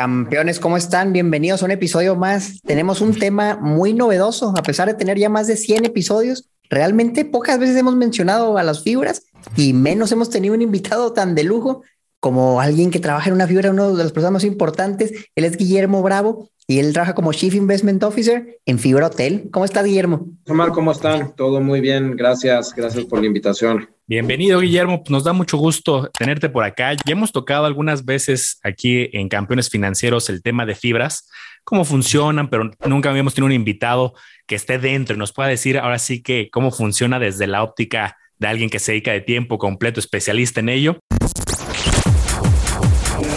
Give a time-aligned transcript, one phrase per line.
[0.00, 1.12] Campeones, ¿cómo están?
[1.12, 2.62] Bienvenidos a un episodio más.
[2.62, 6.48] Tenemos un tema muy novedoso, a pesar de tener ya más de 100 episodios.
[6.70, 9.26] Realmente pocas veces hemos mencionado a las fibras
[9.58, 11.82] y menos hemos tenido un invitado tan de lujo
[12.18, 15.12] como alguien que trabaja en una fibra, uno de los personas más importantes.
[15.34, 19.50] Él es Guillermo Bravo y él trabaja como Chief Investment Officer en Fibra Hotel.
[19.52, 20.28] ¿Cómo estás, Guillermo?
[20.48, 21.34] Omar, ¿cómo están?
[21.36, 23.86] Todo muy bien, gracias, gracias por la invitación.
[24.10, 25.04] Bienvenido, Guillermo.
[25.08, 26.94] Nos da mucho gusto tenerte por acá.
[26.94, 31.28] Ya hemos tocado algunas veces aquí en Campeones Financieros el tema de fibras,
[31.62, 34.14] cómo funcionan, pero nunca habíamos tenido un invitado
[34.48, 38.16] que esté dentro y nos pueda decir ahora sí que cómo funciona desde la óptica
[38.40, 40.98] de alguien que se dedica de tiempo completo, especialista en ello.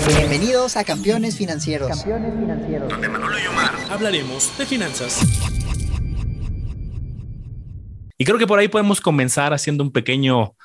[0.08, 1.88] Bienvenidos a Campeones Financieros.
[1.88, 2.90] Campeones Financieros.
[2.90, 5.24] Donde Manolo y Omar hablaremos de finanzas.
[8.18, 10.56] Y creo que por ahí podemos comenzar haciendo un pequeño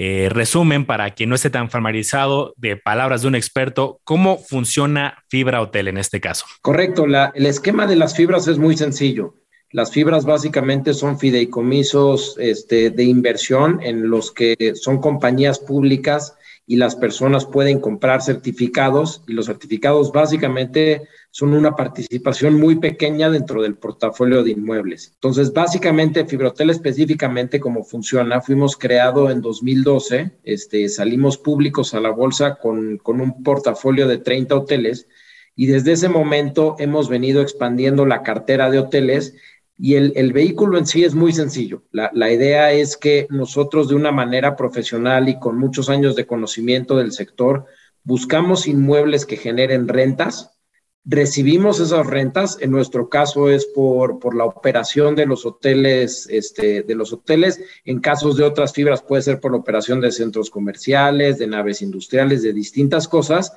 [0.00, 5.24] eh, resumen para quien no esté tan familiarizado de palabras de un experto, ¿cómo funciona
[5.28, 6.46] Fibra Hotel en este caso?
[6.62, 9.34] Correcto, el esquema de las fibras es muy sencillo.
[9.72, 16.37] Las fibras básicamente son fideicomisos este, de inversión en los que son compañías públicas
[16.70, 23.30] y las personas pueden comprar certificados y los certificados básicamente son una participación muy pequeña
[23.30, 25.12] dentro del portafolio de inmuebles.
[25.14, 32.10] Entonces, básicamente, Fibrotel específicamente como funciona, fuimos creado en 2012, este, salimos públicos a la
[32.10, 35.08] bolsa con, con un portafolio de 30 hoteles
[35.56, 39.34] y desde ese momento hemos venido expandiendo la cartera de hoteles
[39.78, 41.84] y el, vehículo en sí es muy sencillo.
[41.92, 46.26] La, la, idea es que nosotros de una manera profesional y con muchos años de
[46.26, 47.66] conocimiento del sector,
[48.02, 50.58] buscamos inmuebles que generen rentas,
[51.04, 56.82] recibimos esas rentas, en nuestro caso es por, por la operación de los hoteles, este,
[56.82, 60.50] de los hoteles, en casos de otras fibras puede ser por la operación de centros
[60.50, 63.52] comerciales, de naves industriales, de distintas cosas,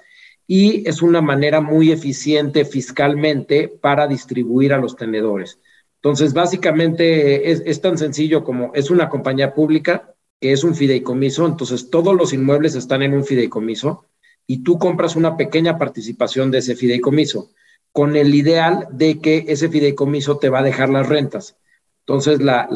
[0.48, 5.60] y es una manera muy eficiente fiscalmente para distribuir a los tenedores.
[6.04, 11.92] Entonces, básicamente es, tan sencillo como es una compañía pública que es un fideicomiso, entonces
[11.92, 14.06] todos los inmuebles están en un fideicomiso
[14.48, 17.52] y tú compras una pequeña participación de ese fideicomiso,
[17.92, 21.56] con el ideal de que ese fideicomiso te va a dejar las rentas.
[22.00, 22.68] Entonces, la,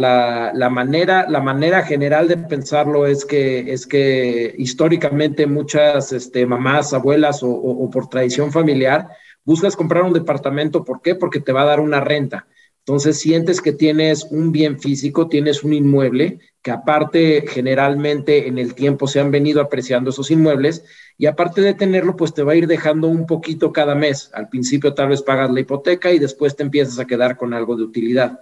[0.71, 7.41] manera, la manera general de pensarlo es que, es que históricamente muchas este, mamás, abuelas
[7.41, 9.07] o, o por tradición familiar
[9.43, 10.83] buscas comprar un departamento.
[10.83, 11.15] ¿Por qué?
[11.15, 12.45] Porque te va a dar una renta.
[12.87, 18.75] Entonces sientes que tienes un bien físico, tienes un inmueble, que aparte generalmente en el
[18.75, 20.85] tiempo se han venido apreciando esos inmuebles
[21.17, 24.29] y aparte de tenerlo, pues te va a ir dejando un poquito cada mes.
[24.35, 27.75] Al principio tal vez pagas la hipoteca y después te empiezas a quedar con algo
[27.75, 28.41] de utilidad.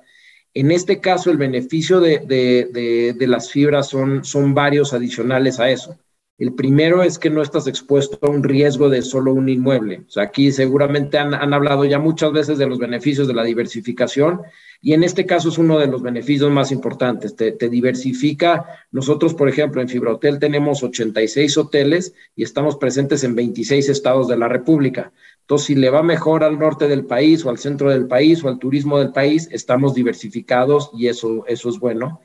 [0.53, 5.97] En este caso, el beneficio de, las fibras son, son varios adicionales a eso.
[6.43, 10.03] El primero es que no estás expuesto a un riesgo de solo un inmueble.
[10.05, 14.41] O sea, aquí seguramente han, hablado ya muchas veces de los beneficios de la diversificación
[14.81, 17.37] y en este caso es uno de los beneficios más importantes.
[17.37, 18.65] Te, diversifica.
[18.91, 24.35] Nosotros, por ejemplo, en Fibrotel tenemos 86 hoteles y estamos presentes en 26 estados de
[24.35, 25.13] la República.
[25.39, 28.49] Entonces, si le va mejor al norte del país o al centro del país o
[28.49, 32.19] al turismo del país, estamos diversificados y eso, eso es bueno.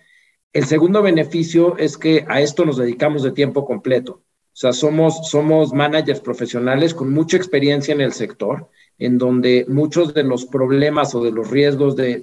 [0.59, 4.15] El segundo beneficio es que a esto nos dedicamos de tiempo completo.
[4.15, 8.69] O sea, somos, somos managers profesionales con mucha experiencia en el sector,
[8.99, 12.19] en donde muchos de los problemas o de los riesgos de,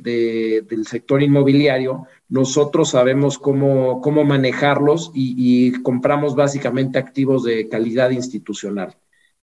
[0.67, 8.97] del sector inmobiliario, nosotros sabemos cómo, cómo manejarlos y, compramos básicamente activos de calidad institucional.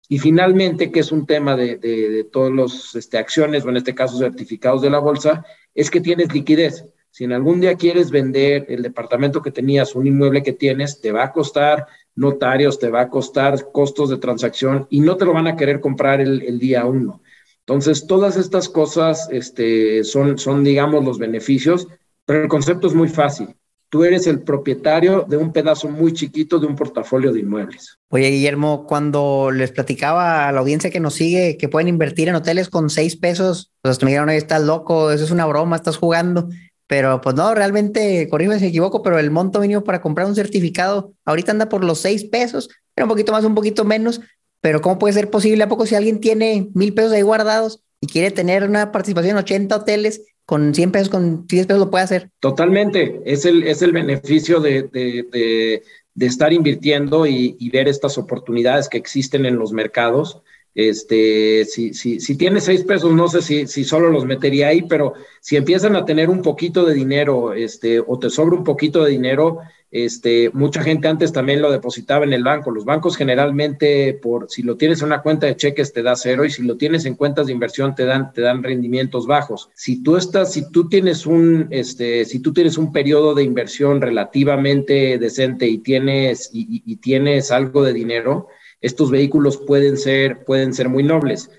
[0.09, 3.97] Y finalmente, que es un tema de, de, todos los este, acciones, o en este
[3.97, 5.45] caso certificados de la bolsa,
[5.75, 6.85] es que tienes liquidez.
[7.17, 11.13] Si en algún día quieres vender el departamento que tenías, un inmueble que tienes, te
[11.13, 15.33] va a costar notarios, te va a costar costos de transacción y no te lo
[15.33, 17.23] van a querer comprar el, día uno.
[17.61, 21.89] Entonces, todas estas cosas este, son, son, digamos, los beneficios,
[22.27, 23.49] pero el concepto es muy fácil.
[23.89, 27.99] Tú eres el propietario de un pedazo muy chiquito de un portafolio de inmuebles.
[28.11, 32.35] Oye, Guillermo, cuando les platicaba a la audiencia que nos sigue que pueden invertir en
[32.35, 36.51] hoteles con seis pesos, pues me dijeron, estás loco, eso es una broma, estás jugando.
[36.87, 40.35] Pero pues no, realmente, corrígeme si me equivoco, pero el monto mínimo para comprar un
[40.35, 44.21] certificado ahorita anda por los seis pesos, era un poquito más, un poquito menos.
[44.61, 45.65] Pero ¿cómo puede ser posible?
[45.65, 49.43] ¿A poco si alguien tiene mil pesos ahí guardados y quiere tener una participación en
[49.43, 52.31] 80 hoteles con 100 pesos, con 10 pesos lo puede hacer?
[52.41, 53.21] Totalmente.
[53.25, 55.83] Es el, es el beneficio de, de,
[56.15, 60.43] de, estar invirtiendo y, y ver estas oportunidades que existen en los mercados
[60.77, 64.83] Este, si, si, si tienes seis pesos, no sé si, si solo los metería ahí,
[64.83, 69.03] pero si empiezan a tener un poquito de dinero, este, o te sobra un poquito
[69.03, 72.71] de dinero, este, mucha gente antes también lo depositaba en el banco.
[72.71, 76.45] Los bancos generalmente, por si lo tienes en una cuenta de cheques, te da cero
[76.45, 79.71] y si lo tienes en cuentas de inversión, te dan, te dan rendimientos bajos.
[79.75, 84.03] Si tú estás, si tú tienes un, este, si tú tienes un periodo de inversión
[84.03, 88.49] relativamente decente y tienes, y, tienes algo de dinero,
[88.81, 91.51] estos vehículos pueden ser, pueden ser muy nobles.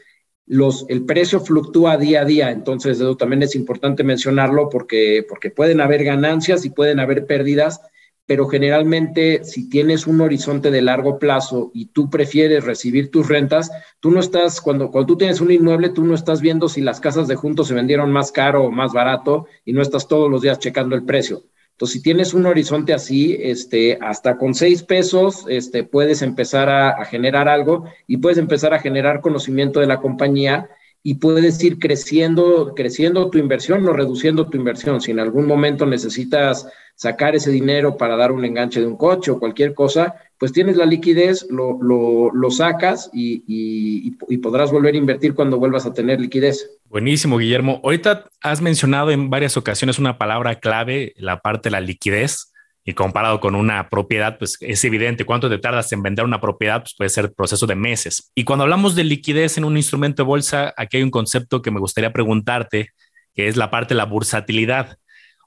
[0.48, 5.82] El precio fluctúa día a día, entonces eso también es importante mencionarlo porque, porque pueden
[5.82, 7.82] haber ganancias y pueden haber pérdidas
[8.28, 13.72] pero generalmente si tienes un horizonte de largo plazo y tú prefieres recibir tus rentas,
[14.02, 17.00] tú no estás, cuando, cuando tú tienes un inmueble, tú no estás viendo si las
[17.00, 20.42] casas de juntos se vendieron más caro o más barato y no estás todos los
[20.42, 21.44] días checando el precio.
[21.78, 27.06] Entonces, si tienes un horizonte así, este, hasta con seis pesos, este, puedes empezar a,
[27.06, 30.72] generar algo y puedes empezar a generar conocimiento de la compañía
[31.08, 35.00] y puedes ir creciendo, creciendo tu inversión o reduciendo tu inversión.
[35.00, 39.32] Si en algún momento necesitas sacar ese dinero para dar un enganche de un coche
[39.32, 44.98] o cualquier cosa, pues tienes la liquidez, lo, lo, sacas y, y, podrás volver a
[44.98, 46.72] invertir cuando vuelvas a tener liquidez.
[46.90, 47.80] Buenísimo, Guillermo.
[47.86, 52.52] Ahorita has mencionado en varias ocasiones una palabra clave, la parte de la liquidez.
[52.90, 56.84] Y comparado con una propiedad, pues es evidente cuánto te tardas en vender una propiedad,
[56.84, 58.32] pues puede ser proceso de meses.
[58.34, 61.70] Y cuando hablamos de liquidez en un instrumento de bolsa, aquí hay un concepto que
[61.70, 62.92] me gustaría preguntarte,
[63.36, 64.98] que es la parte de la bursatilidad.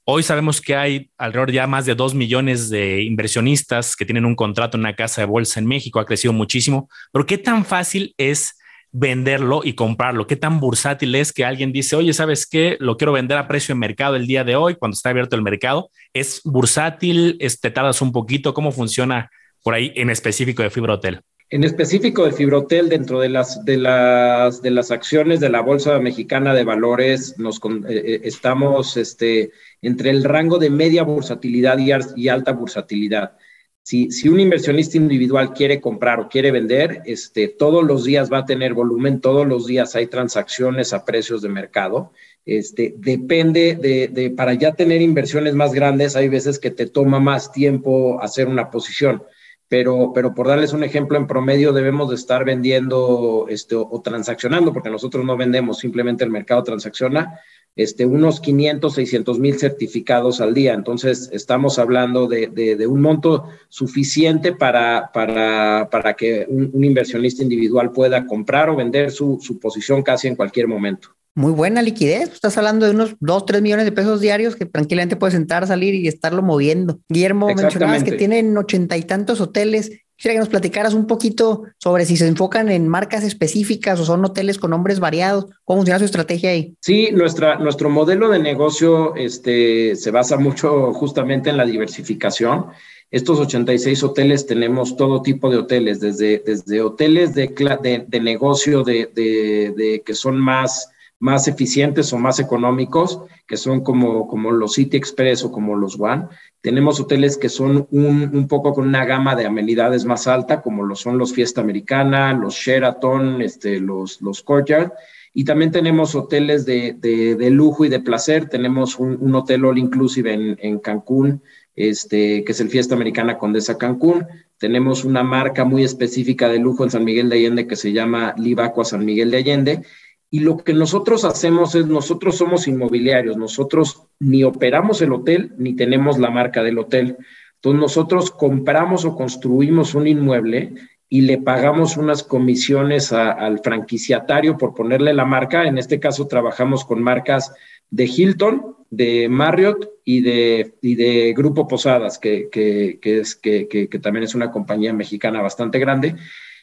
[0.04, 4.36] Hoy sabemos que hay alrededor ya más de dos millones de inversionistas que tienen un
[4.36, 8.14] contrato en una casa de bolsa en México, ha crecido muchísimo, pero ¿qué tan fácil
[8.18, 8.54] es
[8.92, 10.26] venderlo y comprarlo?
[10.26, 12.76] ¿Qué tan bursátil es que alguien dice, oye, ¿sabes qué?
[12.80, 15.42] Lo quiero vender a precio de mercado el día de hoy, cuando está abierto el
[15.42, 15.90] mercado.
[16.12, 17.38] ¿Es bursátil?
[17.60, 18.54] ¿Te tardas un poquito?
[18.54, 19.30] ¿Cómo funciona
[19.62, 21.22] por ahí en específico de Fibra Hotel?
[21.52, 25.98] En específico de Fibrotel, dentro de las, de las, de las acciones de la Bolsa
[25.98, 29.50] Mexicana de Valores, nos, eh, eh, estamos este,
[29.82, 31.76] entre el rango de media bursatilidad
[32.14, 33.36] y, alta bursatilidad.
[33.82, 38.38] Si, si, un inversionista individual quiere comprar o quiere vender, este, todos los días va
[38.38, 42.12] a tener volumen, todos los días hay transacciones a precios de mercado.
[42.44, 47.20] Este, depende de, de, para ya tener inversiones más grandes, hay veces que te toma
[47.20, 49.22] más tiempo hacer una posición
[49.70, 54.72] pero, pero por darles un ejemplo, en promedio debemos de estar vendiendo este, o, transaccionando,
[54.72, 57.38] porque nosotros no vendemos, simplemente el mercado transacciona,
[57.76, 60.74] este, unos 500, 600 mil certificados al día.
[60.74, 67.42] Entonces, estamos hablando de, de, un monto suficiente para, para, para que un, un, inversionista
[67.42, 72.32] individual pueda comprar o vender su, su posición casi en cualquier momento muy buena liquidez.
[72.32, 75.94] Estás hablando de unos 2, 3 millones de pesos diarios que tranquilamente puedes sentar, salir
[75.94, 77.00] y estarlo moviendo.
[77.08, 79.90] Guillermo, mencionabas que tienen ochenta y tantos hoteles.
[80.20, 84.22] Quisiera que nos platicaras un poquito sobre si se enfocan en marcas específicas o son
[84.22, 85.46] hoteles con nombres variados.
[85.64, 86.74] ¿Cómo funciona su estrategia ahí?
[86.78, 92.66] Sí, nuestra, nuestro modelo de negocio este, se basa mucho justamente en la diversificación.
[93.10, 97.46] Estos 86 hoteles tenemos todo tipo de hoteles, desde, desde hoteles de,
[97.82, 100.89] de, de negocio de, de, que son más
[101.20, 106.00] más eficientes o más económicos, que son como, como los City Express o como los
[106.00, 106.24] One.
[106.62, 110.82] Tenemos hoteles que son un, un, poco con una gama de amenidades más alta, como
[110.82, 114.92] lo son los Fiesta Americana, los Sheraton, este, los, los Courtyard.
[115.34, 118.48] Y también tenemos hoteles de, de, de lujo y de placer.
[118.48, 121.42] Tenemos un, un hotel all inclusive en, en Cancún,
[121.76, 124.26] este, que es el Fiesta Americana Condesa Cancún.
[124.56, 128.34] Tenemos una marca muy específica de lujo en San Miguel de Allende que se llama
[128.38, 129.82] Livacua San Miguel de Allende
[130.30, 135.74] y lo que nosotros hacemos es, nosotros somos inmobiliarios, nosotros ni operamos el hotel ni
[135.74, 137.16] tenemos la marca del hotel.
[137.56, 140.74] Entonces nosotros compramos o construimos un inmueble
[141.08, 145.66] y le pagamos unas comisiones al franquiciatario por ponerle la marca.
[145.66, 147.52] En este caso trabajamos con marcas
[147.90, 154.36] de Hilton, de Marriott y de, y de Grupo Posadas, que, que, que también es
[154.36, 156.14] una compañía mexicana bastante grande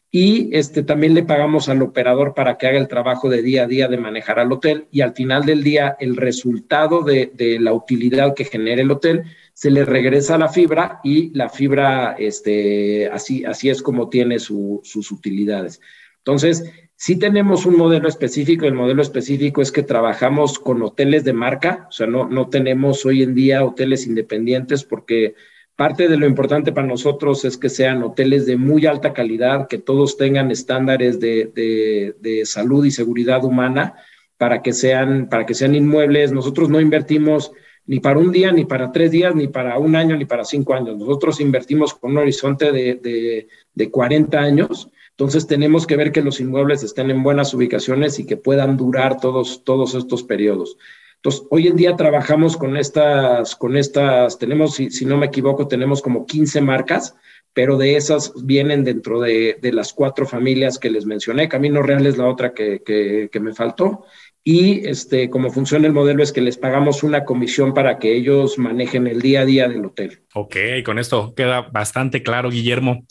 [0.09, 3.67] y este, también le pagamos al operador para que haga el trabajo de día a
[3.67, 8.33] día de manejar al hotel y al final del día el resultado de, la utilidad
[8.33, 9.23] que genere el hotel
[9.53, 14.39] se le regresa a la fibra y la fibra, este, así, así es como tiene
[14.39, 15.81] sus utilidades.
[16.19, 21.33] Entonces, sí tenemos un modelo específico, el modelo específico es que trabajamos con hoteles de
[21.33, 25.35] marca, o sea, no, no tenemos hoy en día hoteles independientes porque
[25.77, 29.77] Parte de lo importante para nosotros es que sean hoteles de muy alta calidad, que
[29.77, 31.51] todos tengan estándares de,
[32.19, 33.93] de, salud y seguridad humana
[34.37, 36.31] para que, sean, para que sean inmuebles.
[36.31, 37.51] Nosotros no invertimos
[37.85, 40.73] ni para un día, ni para tres días, ni para un año, ni para cinco
[40.73, 40.97] años.
[40.97, 46.23] Nosotros invertimos con un horizonte de, de, de 40 años Entonces tenemos que ver que
[46.23, 50.75] los inmuebles estén en buenas ubicaciones y que puedan durar todos, todos estos periodos.
[51.17, 56.01] Entonces, hoy en día trabajamos con estas, con estas, tenemos, si, no me equivoco, tenemos
[56.01, 57.15] como 15 marcas,
[57.53, 61.49] pero de esas vienen dentro de, las cuatro familias que les mencioné.
[61.49, 64.05] Camino Real es la otra que, me faltó.
[64.43, 68.57] Y este, como funciona el modelo es que les pagamos una comisión para que ellos
[68.57, 70.21] manejen el día a día del hotel.
[70.35, 70.55] Ok,
[70.85, 73.05] con esto queda bastante claro, Guillermo.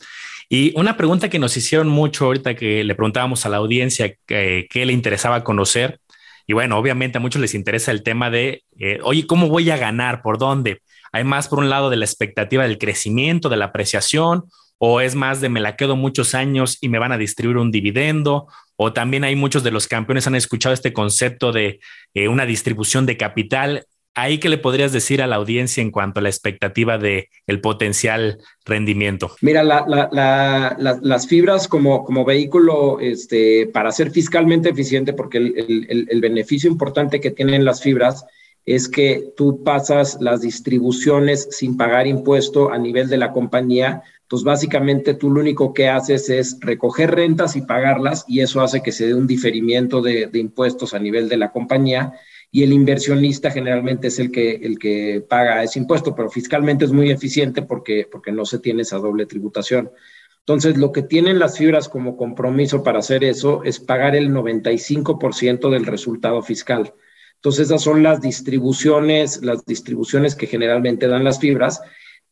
[0.49, 4.67] Y una pregunta que nos hicieron mucho ahorita que le preguntábamos a la audiencia qué
[4.73, 5.99] le interesaba conocer.
[6.47, 9.77] Y bueno, obviamente a muchos les interesa el tema de, eh, oye, ¿cómo voy a
[9.77, 10.21] ganar?
[10.21, 10.81] ¿Por dónde?
[11.11, 14.45] Hay más por un lado de la expectativa del crecimiento, de la apreciación,
[14.77, 17.71] o es más de me la quedo muchos años y me van a distribuir un
[17.71, 21.79] dividendo, o también hay muchos de los campeones han escuchado este concepto de
[22.13, 23.85] eh, una distribución de capital
[24.17, 27.61] ahí qué le podrías decir a la audiencia en cuanto a la expectativa de el
[27.61, 29.31] potencial rendimiento.
[29.41, 37.29] Mira, las fibras como, vehículo este, para ser fiscalmente eficiente, porque el, beneficio importante que
[37.29, 38.25] tienen las fibras
[38.65, 44.01] es que tú pasas las distribuciones sin pagar impuesto a nivel de la compañía.
[44.23, 48.81] Entonces, básicamente tú lo único que haces es recoger rentas y pagarlas y eso hace
[48.81, 52.13] que se dé un diferimiento de impuestos a nivel de la compañía
[52.51, 56.91] y el inversionista generalmente es el que, el que paga ese impuesto, pero fiscalmente es
[56.91, 59.91] muy eficiente porque, porque no se tiene esa doble tributación.
[60.39, 65.69] Entonces, lo que tienen las fibras como compromiso para hacer eso es pagar el 95%
[65.69, 66.93] del resultado fiscal.
[67.35, 71.81] Entonces, esas son las distribuciones, las distribuciones que generalmente dan las fibras.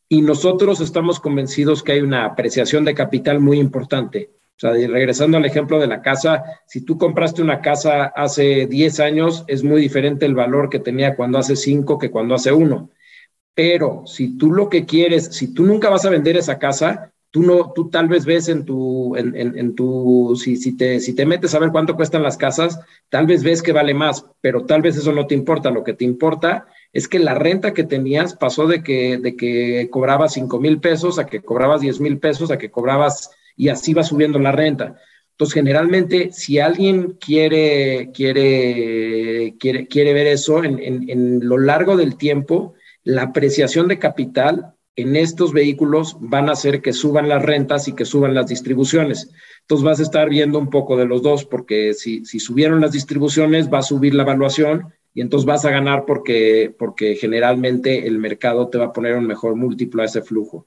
[0.08, 4.30] Y nosotros estamos convencidos que hay una apreciación de capital muy importante.
[4.56, 9.00] O sea, regresando al ejemplo de la casa, si tú compraste una casa hace 10
[9.00, 12.90] años, es muy diferente el valor que tenía cuando hace 5 que cuando hace 1.
[13.54, 17.42] Pero si tú lo que quieres, si tú nunca vas a vender esa casa, tú
[17.42, 21.14] no, tú tal vez ves en tu, en, en, en tu, si, si, te, si
[21.14, 24.64] te metes a ver cuánto cuestan las casas, tal vez ves que vale más, pero
[24.64, 25.70] tal vez eso no te importa.
[25.70, 29.88] Lo que te importa es que la renta que tenías pasó de que, de que
[29.90, 33.94] cobrabas 5 mil pesos a que cobrabas 10 mil pesos, a que cobrabas y así
[33.94, 34.96] va subiendo la renta.
[35.32, 42.16] Entonces, generalmente, si alguien quiere, quiere, quiere, quiere ver eso en, en, lo largo del
[42.16, 47.86] tiempo, la apreciación de capital en estos vehículos van a hacer que suban las rentas
[47.86, 49.30] y que suban las distribuciones.
[49.60, 52.92] Entonces vas a estar viendo un poco de los dos, porque si, si subieron las
[52.92, 58.18] distribuciones, va a subir la evaluación y entonces vas a ganar porque, porque generalmente el
[58.18, 60.66] mercado te va a poner un mejor múltiplo a ese flujo.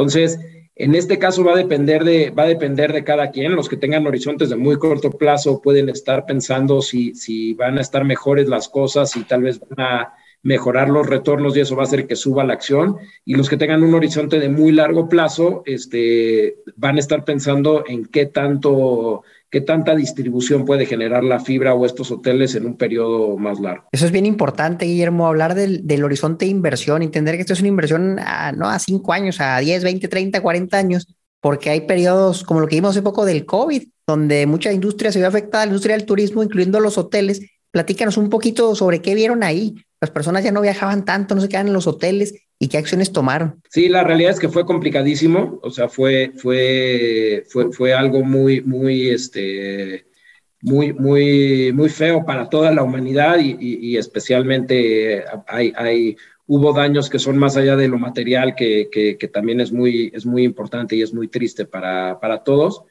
[0.00, 0.40] Entonces,
[0.76, 3.54] en este caso va a depender de, va a depender de cada quien.
[3.54, 7.82] Los que tengan horizontes de muy corto plazo pueden estar pensando si, si van a
[7.82, 11.82] estar mejores las cosas y tal vez van a mejorar los retornos y eso va
[11.82, 12.96] a hacer que suba la acción.
[13.26, 17.84] Y los que tengan un horizonte de muy largo plazo, este, van a estar pensando
[17.86, 22.76] en qué tanto, qué tanta distribución puede generar la fibra o estos hoteles en un
[22.76, 23.84] periodo más largo.
[23.92, 27.68] Eso es bien importante, Guillermo, hablar del, horizonte de inversión, entender que esto es una
[27.68, 28.16] inversión
[28.56, 31.08] no a cinco años, a 10, 20, 30, 40 años,
[31.40, 35.18] porque hay periodos como lo que vimos hace poco del COVID, donde mucha industria se
[35.18, 37.40] vio afectada, la industria del turismo, incluyendo los hoteles.
[37.70, 41.48] Platícanos un poquito sobre qué vieron ahí, las personas ya no viajaban tanto, no se
[41.48, 43.60] quedaban en los hoteles y qué acciones tomaron.
[43.70, 48.60] Sí, la realidad es que fue complicadísimo, o sea, fue, fue, fue, fue algo muy,
[48.60, 50.04] muy, este,
[50.60, 57.08] muy, muy, muy feo para toda la humanidad y, y, especialmente hay, hay, hubo daños
[57.08, 60.44] que son más allá de lo material, que, que, que también es muy, es muy
[60.44, 62.82] importante y es muy triste para, para todos.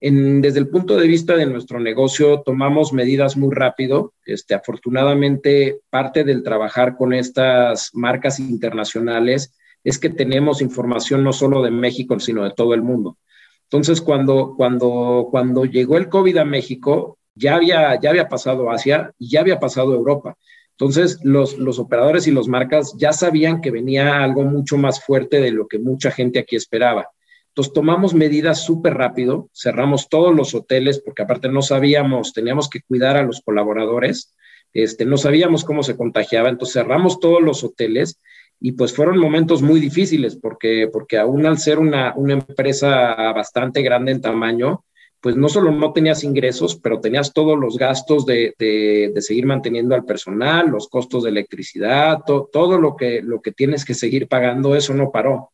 [0.00, 4.12] En, desde el punto de vista de nuestro negocio, tomamos medidas muy rápido.
[4.24, 11.62] Este, afortunadamente, parte del trabajar con estas marcas internacionales es que tenemos información no solo
[11.62, 13.18] de México, sino de todo el mundo.
[13.64, 19.12] Entonces, cuando, cuando, cuando llegó el COVID a México, ya había, ya había pasado Asia
[19.18, 20.36] y ya había pasado Europa.
[20.72, 25.40] Entonces, los, los operadores y las marcas ya sabían que venía algo mucho más fuerte
[25.40, 27.08] de lo que mucha gente aquí esperaba.
[27.54, 32.80] Entonces tomamos medidas súper rápido, cerramos todos los hoteles porque aparte no sabíamos, teníamos que
[32.80, 34.34] cuidar a los colaboradores,
[34.72, 38.20] este, no sabíamos cómo se contagiaba, entonces cerramos todos los hoteles
[38.58, 43.82] y pues fueron momentos muy difíciles porque, porque aún al ser una, una empresa bastante
[43.82, 44.84] grande en tamaño,
[45.20, 49.46] pues no solo no tenías ingresos, pero tenías todos los gastos de, de, de seguir
[49.46, 53.94] manteniendo al personal, los costos de electricidad, to, todo lo que, lo que tienes que
[53.94, 55.52] seguir pagando, eso no paró.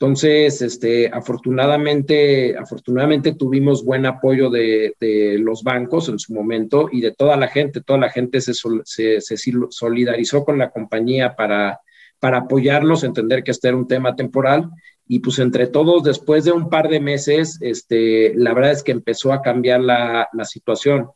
[0.00, 7.02] Entonces, este, afortunadamente, afortunadamente tuvimos buen apoyo de, de, los bancos en su momento y
[7.02, 7.82] de toda la gente.
[7.82, 9.36] Toda la gente se, se, se
[9.68, 11.80] solidarizó con la compañía para,
[12.18, 14.70] para apoyarnos, entender que este era un tema temporal
[15.06, 18.92] y pues entre todos, después de un par de meses, este, la verdad es que
[18.92, 21.10] empezó a cambiar la, la situación.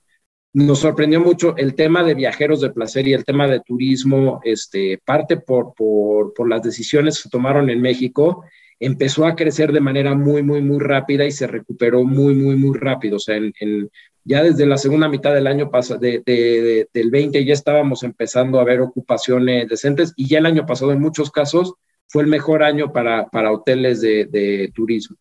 [0.52, 5.00] Nos sorprendió mucho el tema de viajeros de placer y el tema de turismo, este,
[5.06, 8.44] parte por, por, por las decisiones que tomaron en México,
[8.84, 12.76] empezó a crecer de manera muy, muy, muy rápida y se recuperó muy, muy, muy
[12.78, 13.16] rápido.
[13.16, 13.90] O sea, en,
[14.24, 18.58] ya desde la segunda mitad del año pasado, de, de, del 20, ya estábamos empezando
[18.58, 21.74] a ver ocupaciones decentes y ya el año pasado en muchos casos
[22.06, 25.16] fue el mejor año para, para hoteles de, turismo.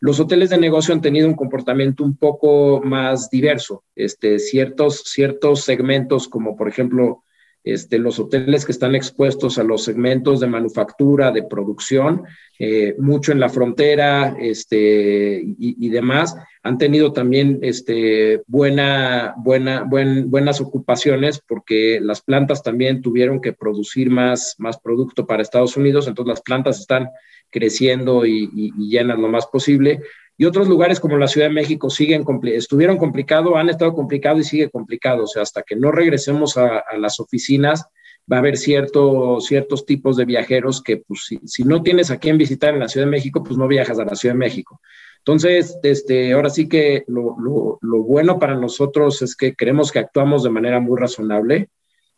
[0.00, 3.84] Los hoteles de negocio han tenido un comportamiento un poco más diverso.
[3.94, 7.24] Este, ciertos, ciertos segmentos, como por ejemplo
[7.62, 12.24] este, los hoteles que están expuestos a los segmentos de manufactura, de producción,
[12.58, 20.60] eh, mucho en la frontera este, y, demás, han tenido también este, buena, buena, buenas
[20.60, 26.30] ocupaciones porque las plantas también tuvieron que producir más, más producto para Estados Unidos, entonces
[26.30, 27.08] las plantas están
[27.50, 30.00] creciendo y, y llenan lo más posible
[30.40, 34.44] y otros lugares como la Ciudad de México siguen estuvieron complicados, han estado complicados y
[34.44, 35.24] sigue complicado.
[35.24, 37.84] O sea, hasta que no regresemos a, las oficinas,
[38.20, 42.38] va a haber cierto, ciertos tipos de viajeros que, pues, si, no tienes a quién
[42.38, 44.80] visitar en la Ciudad de México, pues no viajas a la Ciudad de México.
[45.18, 49.98] Entonces, este, ahora sí que lo, lo, lo bueno para nosotros es que creemos que
[49.98, 51.68] actuamos de manera muy razonable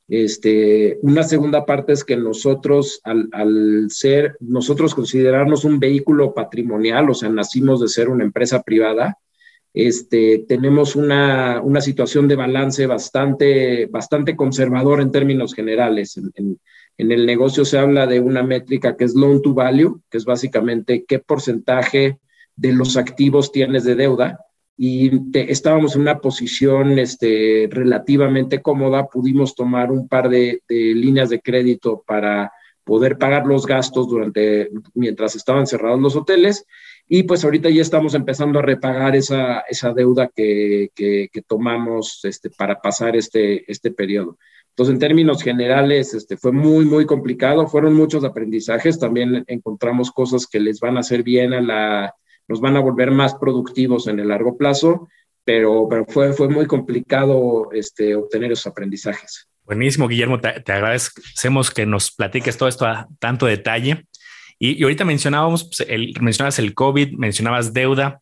[0.09, 7.15] este, una segunda parte es que nosotros, al, ser, nosotros considerarnos un vehículo patrimonial, o
[7.15, 9.19] sea, nacimos de ser una empresa privada,
[9.75, 16.19] este, tenemos una, situación de balance bastante, bastante conservador en términos generales.
[16.19, 16.59] En, en,
[17.11, 21.05] el negocio se habla de una métrica que es loan to value, que es básicamente
[21.09, 22.19] qué porcentaje
[22.55, 24.39] de los activos tienes de deuda
[24.77, 31.41] y estábamos en una posición este, relativamente cómoda, pudimos tomar un par de, líneas de
[31.41, 32.53] crédito para
[32.85, 36.67] poder pagar los gastos durante, mientras estaban cerrados los hoteles,
[37.09, 42.51] y pues ahorita ya estamos empezando a repagar esa, esa deuda que, que, tomamos este,
[42.51, 44.39] para pasar este, este periodo.
[44.71, 50.47] Entonces, en términos generales, este, fue muy, muy complicado, fueron muchos aprendizajes, también encontramos cosas
[50.47, 52.15] que les van a hacer bien a la,
[52.53, 55.09] nos van a volver más productivos en el largo plazo,
[55.43, 59.49] pero, pero fue, fue muy complicado este, obtener esos aprendizajes.
[59.65, 64.05] Buenísimo, Guillermo, te, agradecemos que nos platiques todo esto a tanto detalle.
[64.59, 68.21] Y, ahorita mencionábamos, pues, el, mencionabas el COVID, mencionabas deuda,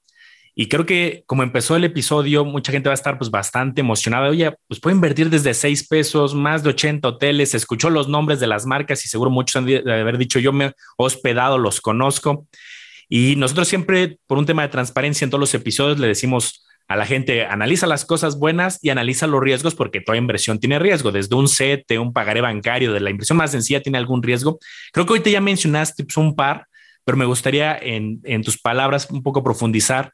[0.54, 4.28] y creo que como empezó el episodio, mucha gente va a estar pues bastante emocionada.
[4.28, 8.46] Oye, pues puede invertir desde seis pesos, más de 80 hoteles, escuchó los nombres de
[8.46, 12.46] las marcas y seguro muchos han de haber dicho, yo me he hospedado, los conozco.
[13.12, 16.94] Y nosotros siempre, por un tema de transparencia en todos los episodios, le decimos a
[16.94, 21.10] la gente, analiza las cosas buenas y analiza los riesgos porque toda inversión tiene riesgo,
[21.10, 24.60] desde un CETE, un pagaré bancario, de la inversión más sencilla tiene algún riesgo.
[24.92, 26.66] Creo que ahorita ya mencionaste pues, un par,
[27.04, 30.12] pero me gustaría en, en tus palabras un poco profundizar.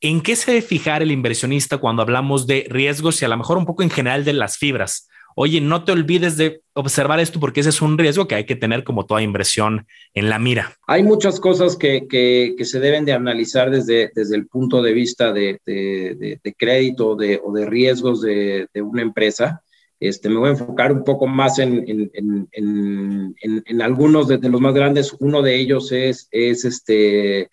[0.00, 3.58] ¿En qué se debe fijar el inversionista cuando hablamos de riesgos y a lo mejor
[3.58, 5.08] un poco en general de las fibras?
[5.36, 8.56] Oye, no te olvides de observar esto porque ese es un riesgo que hay que
[8.56, 10.76] tener como toda inversión en la mira.
[10.86, 15.32] Hay muchas cosas que, que, se deben de analizar desde, desde el punto de vista
[15.32, 19.62] de, de, de crédito de, o de riesgos de, una empresa.
[19.98, 23.34] Este, me voy a enfocar un poco más en, en, en,
[23.66, 25.14] en algunos de, los más grandes.
[25.20, 27.50] Uno de ellos es, es este,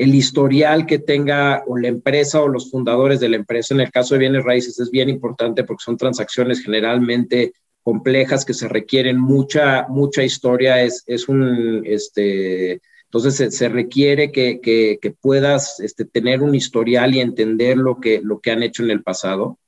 [0.00, 3.74] el historial que tenga la empresa o los fundadores de la empresa.
[3.74, 8.54] En el caso de bienes raíces es bien importante porque son transacciones generalmente complejas que
[8.54, 10.82] se requieren mucha, mucha historia.
[10.82, 17.20] Es, es un, este, entonces se, requiere que, que, puedas este, tener un historial y
[17.20, 19.58] entender lo que, lo que han hecho en el pasado.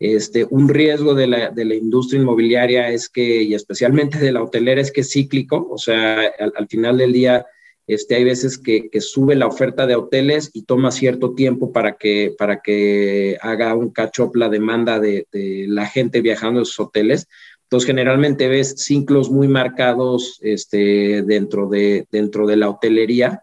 [0.00, 4.42] Este, un riesgo de la, de la, industria inmobiliaria es que, y especialmente de la
[4.42, 7.46] hotelera, es que es cíclico, o sea, al final del día
[7.88, 12.34] este, hay veces que, sube la oferta de hoteles y toma cierto tiempo para que,
[12.38, 17.26] para que haga un catch up la demanda de, la gente viajando a esos hoteles.
[17.62, 23.42] Entonces, generalmente ves ciclos muy marcados este, dentro, de, dentro de la hotelería.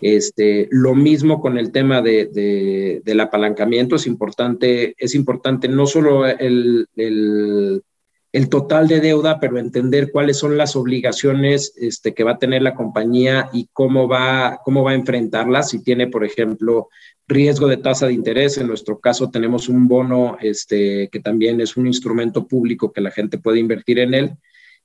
[0.00, 6.26] Este, lo mismo con el tema de, del apalancamiento, es importante, es importante no solo
[6.26, 6.88] el
[8.36, 12.60] el total de deuda, pero entender cuáles son las obligaciones este, que va a tener
[12.60, 15.70] la compañía y cómo va, cómo va a enfrentarlas.
[15.70, 16.90] Si tiene, por ejemplo,
[17.26, 21.78] riesgo de tasa de interés, en nuestro caso tenemos un bono este, que también es
[21.78, 24.32] un instrumento público que la gente puede invertir en él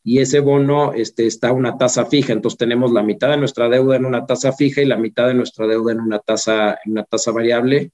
[0.01, 2.31] y ese bono este, está a una tasa fija.
[2.31, 5.33] Entonces tenemos la mitad de nuestra deuda en una tasa fija y la mitad de
[5.33, 7.91] nuestra deuda en una tasa, en una tasa variable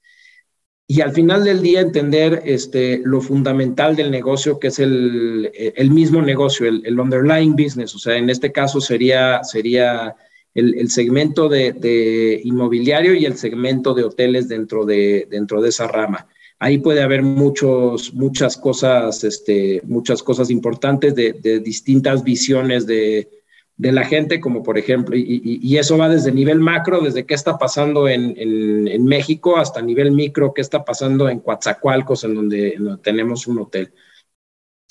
[0.90, 5.90] y al final del día entender este, lo fundamental del negocio, que es el, el
[5.90, 7.94] mismo negocio, el, underlying business.
[7.94, 10.16] O sea, en este caso sería, sería
[10.54, 16.26] el, segmento de, inmobiliario y el segmento de hoteles dentro de, dentro de esa rama.
[16.58, 23.28] Ahí puede haber muchos, muchas cosas, este, muchas cosas importantes de, distintas visiones de,
[23.78, 28.08] la gente, como por ejemplo, y, eso va desde nivel macro, desde qué está pasando
[28.08, 33.02] en, en, México, hasta nivel micro, qué está pasando en Coatzacoalcos, en donde, en donde
[33.02, 33.92] tenemos un hotel.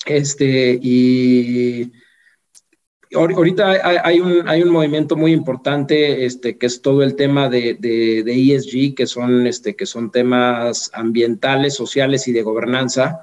[0.06, 1.92] Este, y
[3.14, 7.74] Ahorita hay un, hay un movimiento muy importante este, que es todo el tema de,
[7.74, 8.22] de,
[8.54, 13.22] ESG, que son, este, que son temas ambientales, sociales y de gobernanza.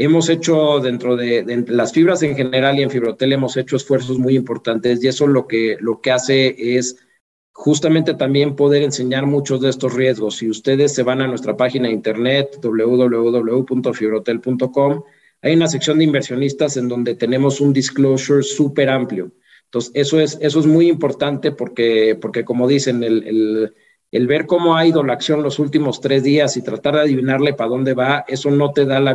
[0.00, 4.36] Hemos hecho dentro de, las fibras en general y en Fibrotel hemos hecho esfuerzos muy
[4.36, 7.04] importantes y eso lo que, lo que hace es
[7.50, 10.36] justamente también poder enseñar muchos de estos riesgos.
[10.36, 15.02] Si ustedes se van a nuestra página de internet www.fibrotel.com,
[15.42, 19.32] hay una sección de inversionistas en donde tenemos un disclosure súper amplio.
[19.64, 23.74] Entonces, eso es, eso es muy importante porque, porque como dicen, el, el,
[24.10, 27.70] ver cómo ha ido la acción los últimos tres días y tratar de adivinarle para
[27.70, 29.14] dónde va, eso no te da la,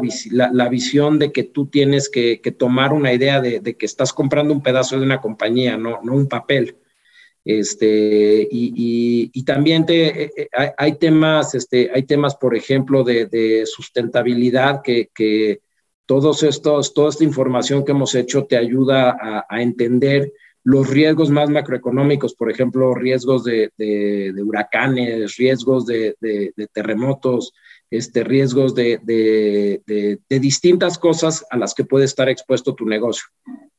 [0.70, 4.98] visión de que tú tienes que, tomar una idea de, que estás comprando un pedazo
[4.98, 6.78] de una compañía, no, un papel.
[7.46, 14.82] Este, y, también te, eh, eh, hay, temas, este, hay temas, por ejemplo, de, sustentabilidad
[14.82, 15.62] que, que
[16.06, 21.50] todos estos, toda esta información que hemos hecho te ayuda a, entender los riesgos más
[21.50, 23.72] macroeconómicos, por ejemplo, riesgos de,
[24.44, 26.16] huracanes, riesgos de,
[26.74, 27.54] terremotos,
[27.90, 29.82] este, riesgos de,
[30.30, 33.26] distintas cosas a las que puede estar expuesto tu negocio.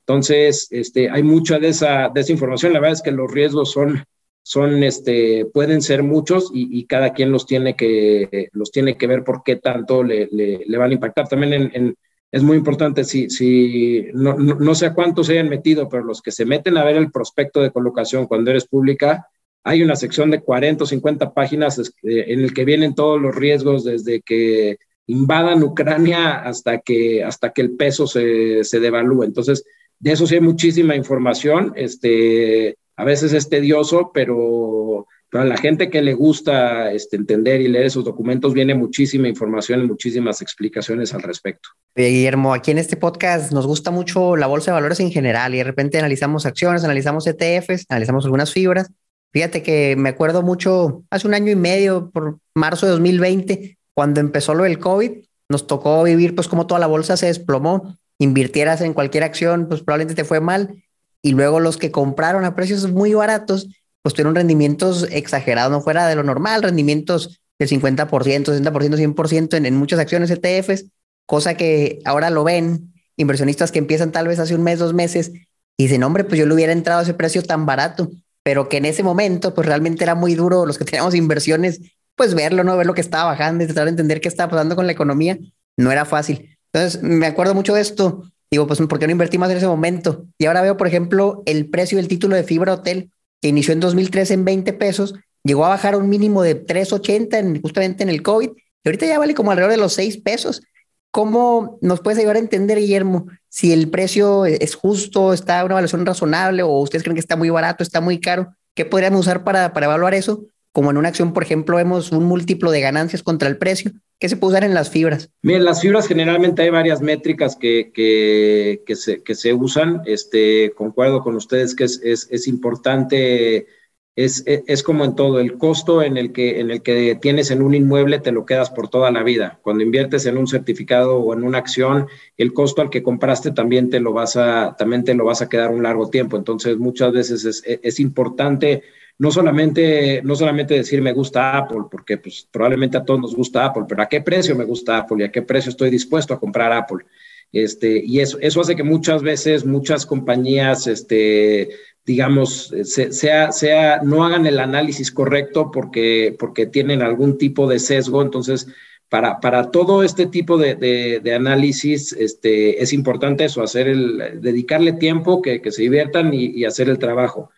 [0.00, 2.74] Entonces, este, hay mucha de esa, información.
[2.74, 4.04] La verdad es que los riesgos son,
[4.42, 9.24] son este, pueden ser muchos y, cada quien los tiene que, los tiene que ver
[9.24, 11.28] por qué tanto le, le, van a impactar.
[11.28, 11.96] También en
[12.34, 16.20] es muy importante, si, si no, no, sé a cuántos se hayan metido, pero los
[16.20, 19.28] que se meten a ver el prospecto de colocación cuando eres pública,
[19.62, 23.36] hay una sección de 40 o 50 páginas eh, en el que vienen todos los
[23.36, 29.22] riesgos desde que invadan Ucrania hasta que, hasta que el peso se, se devalúe.
[29.22, 29.64] Entonces,
[30.00, 31.72] de eso sí hay muchísima información.
[31.76, 37.66] Este, a veces es tedioso, pero para la gente que le gusta este, entender y
[37.66, 41.70] leer esos documentos, viene muchísima información y muchísimas explicaciones al respecto.
[41.96, 45.58] Guillermo, aquí en este podcast nos gusta mucho la bolsa de valores en general y
[45.58, 48.92] de repente analizamos acciones, analizamos ETFs, analizamos algunas fibras.
[49.32, 54.20] Fíjate que me acuerdo mucho hace un año y medio, por marzo de 2020, cuando
[54.20, 55.14] empezó lo del COVID,
[55.48, 59.82] nos tocó vivir pues como toda la bolsa se desplomó, invirtieras en cualquier acción, pues
[59.82, 60.84] probablemente te fue mal
[61.22, 63.66] y luego los que compraron a precios muy baratos
[64.04, 69.64] pues tuvieron rendimientos exagerados, no fuera de lo normal, rendimientos del 50%, 60%, 100% en,
[69.64, 70.90] en muchas acciones ETFs,
[71.24, 75.32] cosa que ahora lo ven inversionistas que empiezan tal vez hace un mes, dos meses,
[75.78, 78.10] y dicen, hombre, pues yo le hubiera entrado a ese precio tan barato,
[78.42, 81.80] pero que en ese momento, pues realmente era muy duro los que teníamos inversiones,
[82.14, 82.76] pues verlo, ¿no?
[82.76, 85.38] Ver lo que estaba bajando y tratar de entender qué estaba pasando con la economía,
[85.78, 86.58] no era fácil.
[86.72, 88.30] Entonces, me acuerdo mucho de esto.
[88.50, 90.26] Digo, pues, ¿por qué no invertí más en ese momento?
[90.38, 93.10] Y ahora veo, por ejemplo, el precio del título de fibra hotel
[93.44, 97.36] que inició en 2003 en 20 pesos, llegó a bajar a un mínimo de 3.80
[97.36, 100.62] en, justamente en el COVID, y ahorita ya vale como alrededor de los 6 pesos.
[101.10, 105.74] ¿Cómo nos puedes ayudar a entender, Guillermo, si el precio es justo, está a una
[105.74, 108.54] evaluación razonable o ustedes creen que está muy barato, está muy caro?
[108.74, 110.46] ¿Qué podríamos usar para, para evaluar eso?
[110.74, 113.92] Como en una acción, por ejemplo, vemos un múltiplo de ganancias contra el precio.
[114.18, 115.30] ¿Qué se puede usar en las fibras?
[115.40, 120.02] Bien, las fibras generalmente hay varias métricas que, que, se, que se, usan.
[120.04, 123.68] Este, concuerdo con ustedes que es, es, importante,
[124.16, 127.62] es, es, como en todo, el costo en el, que, en el que tienes en
[127.62, 129.60] un inmueble te lo quedas por toda la vida.
[129.62, 133.90] Cuando inviertes en un certificado o en una acción, el costo al que compraste también
[133.90, 136.36] te lo vas a, también te lo vas a quedar un largo tiempo.
[136.36, 138.82] Entonces, muchas veces es, es importante
[139.18, 143.64] no solamente, no solamente decir me gusta Apple, porque pues probablemente a todos nos gusta
[143.64, 146.40] Apple, pero a qué precio me gusta Apple y a qué precio estoy dispuesto a
[146.40, 147.04] comprar Apple.
[147.52, 151.68] Este, y eso, eso hace que muchas veces muchas compañías, este,
[152.04, 158.22] digamos, sea, sea, no hagan el análisis correcto porque, porque tienen algún tipo de sesgo.
[158.22, 158.66] Entonces,
[159.08, 164.94] para, para todo este tipo de, de, análisis, este, es importante eso, hacer el, dedicarle
[164.94, 167.52] tiempo, que, que se diviertan y, y hacer el trabajo.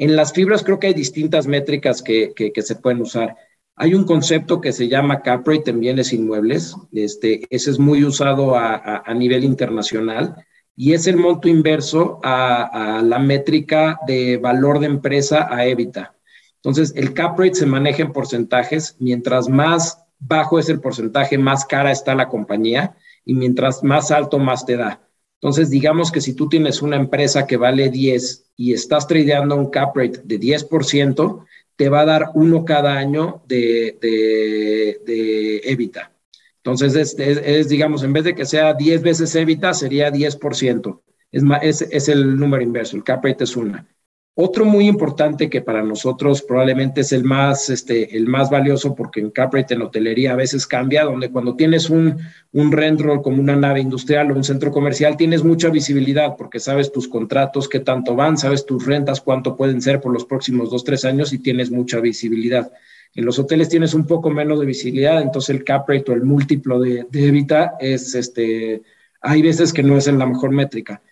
[0.00, 3.36] En las fibras creo que hay distintas métricas que, se pueden usar.
[3.76, 6.74] Hay un concepto que se llama cap rate en bienes inmuebles.
[6.90, 10.36] Este, ese es muy usado a, nivel internacional
[10.74, 16.14] y es el monto inverso a, la métrica de valor de empresa a EBITDA.
[16.56, 18.96] Entonces, el cap rate se maneja en porcentajes.
[19.00, 24.38] Mientras más bajo es el porcentaje, más cara está la compañía y mientras más alto,
[24.38, 25.09] más te da.
[25.42, 29.70] Entonces, digamos que si tú tienes una empresa que vale 10 y estás tradeando un
[29.70, 36.02] cap rate de 10%, te va a dar uno cada año de, de, de.
[36.58, 41.00] Entonces, es, es, digamos, en vez de que sea 10 veces evita, sería 10%.
[41.32, 43.86] Es, es, es el número inverso, el cap rate es una.
[44.34, 49.20] Otro muy importante que para nosotros probablemente es el más, este, el más valioso porque
[49.20, 52.16] en cap rate en hotelería a veces cambia, donde cuando tienes un,
[52.52, 57.08] un como una nave industrial o un centro comercial tienes mucha visibilidad porque sabes tus
[57.08, 61.04] contratos, qué tanto van, sabes tus rentas, cuánto pueden ser por los próximos dos, tres
[61.04, 62.70] años y tienes mucha visibilidad.
[63.14, 66.22] En los hoteles tienes un poco menos de visibilidad, entonces el cap rate o el
[66.22, 67.46] múltiplo de, de
[67.80, 68.82] es, este,
[69.20, 71.02] hay veces que no es en la mejor métrica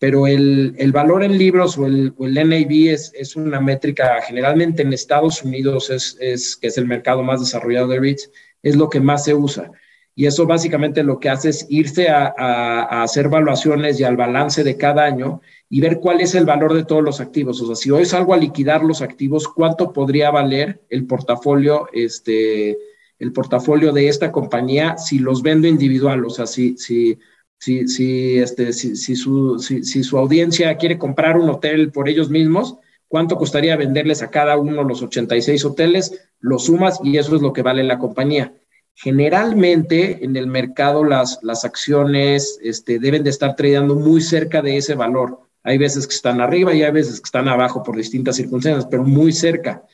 [0.00, 4.22] pero el, el, valor en libros o el, o el NAV es, es, una métrica
[4.26, 8.30] generalmente en Estados Unidos, es, es, que es el mercado más desarrollado de REITs,
[8.62, 9.70] es lo que más se usa.
[10.14, 14.16] Y eso básicamente lo que hace es irse a, a, a, hacer evaluaciones y al
[14.16, 17.60] balance de cada año y ver cuál es el valor de todos los activos.
[17.60, 22.78] O sea, si hoy salgo a liquidar los activos, ¿cuánto podría valer el portafolio, este,
[23.18, 26.24] el portafolio de esta compañía si los vendo individual?
[26.24, 27.18] O sea, si, si
[27.60, 32.08] si, si, este, si, si, su, si, si su audiencia quiere comprar un hotel por
[32.08, 36.18] ellos mismos, ¿cuánto costaría venderles a cada uno los 86 hoteles?
[36.40, 38.54] Lo sumas y eso es lo que vale la compañía.
[38.94, 44.78] Generalmente en el mercado las, las acciones este, deben de estar tradeando muy cerca de
[44.78, 45.40] ese valor.
[45.62, 49.04] Hay veces que están arriba y hay veces que están abajo por distintas circunstancias, pero
[49.04, 49.84] muy cerca.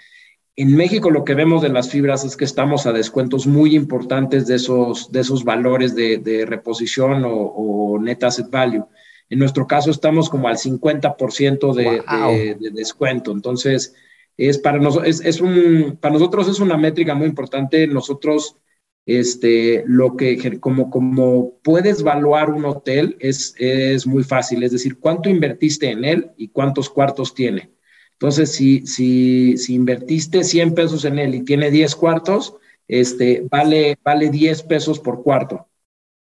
[0.58, 4.46] En México lo que vemos de las fibras es que estamos a descuentos muy importantes
[4.46, 8.86] de esos, de esos valores de, de reposición o, o, net asset value.
[9.28, 12.30] En nuestro caso estamos como al 50% de, wow.
[12.32, 13.32] de, de, descuento.
[13.32, 13.94] Entonces,
[14.38, 17.86] es para, nos, es, es un, para nosotros es una métrica muy importante.
[17.86, 18.56] Nosotros,
[19.04, 24.62] este, lo que, como, como puedes evaluar un hotel es, es muy fácil.
[24.62, 27.75] Es decir, cuánto invertiste en él y cuántos cuartos tiene.
[28.18, 32.55] Entonces, si, si, si invertiste 100 pesos en él y tiene 10 cuartos,
[32.88, 35.68] este, vale, vale 10 pesos por cuarto.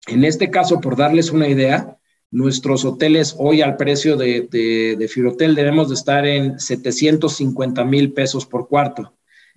[0.07, 1.97] En este caso, por darles una idea,
[2.29, 8.11] nuestros hoteles hoy al precio de, de, de Firotel debemos de estar en 750 mil
[8.11, 9.13] pesos por cuarto,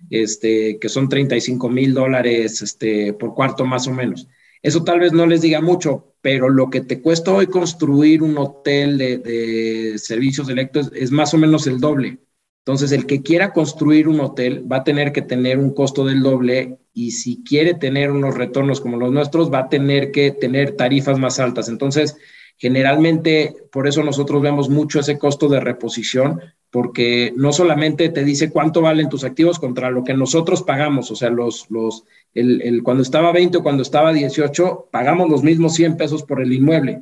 [0.09, 4.27] este, que son 35 mil dólares este, por cuarto más o menos.
[4.61, 8.37] Eso tal vez no les diga mucho, pero lo que te cuesta hoy construir un
[8.37, 12.19] hotel de, servicios electos es más o menos el doble.
[12.59, 16.21] Entonces, el que quiera construir un hotel va a tener que tener un costo del
[16.21, 20.75] doble y si quiere tener unos retornos como los nuestros, va a tener que tener
[20.75, 21.69] tarifas más altas.
[21.69, 22.17] Entonces,
[22.57, 26.39] generalmente, por eso nosotros vemos mucho ese costo de reposición,
[26.71, 31.15] porque no solamente te dice cuánto valen tus activos contra lo que nosotros pagamos, o
[31.15, 35.73] sea, los, los, el, el, cuando estaba 20 o cuando estaba 18, pagamos los mismos
[35.75, 37.01] 100 pesos por el inmueble.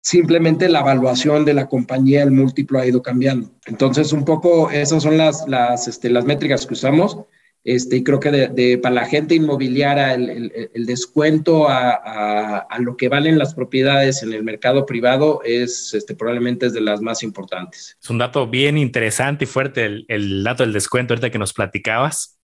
[0.00, 3.50] Simplemente la evaluación de la compañía, el múltiplo ha ido cambiando.
[3.66, 7.18] Entonces, un poco esas son las, las, este, las métricas que usamos.
[7.64, 12.78] Este, y creo que de, para la gente inmobiliaria el, el, descuento a, a, a,
[12.78, 17.02] lo que valen las propiedades en el mercado privado es este, probablemente es de las
[17.02, 17.98] más importantes.
[18.00, 21.52] Es un dato bien interesante y fuerte el, el dato del descuento ahorita que nos
[21.52, 22.38] platicabas.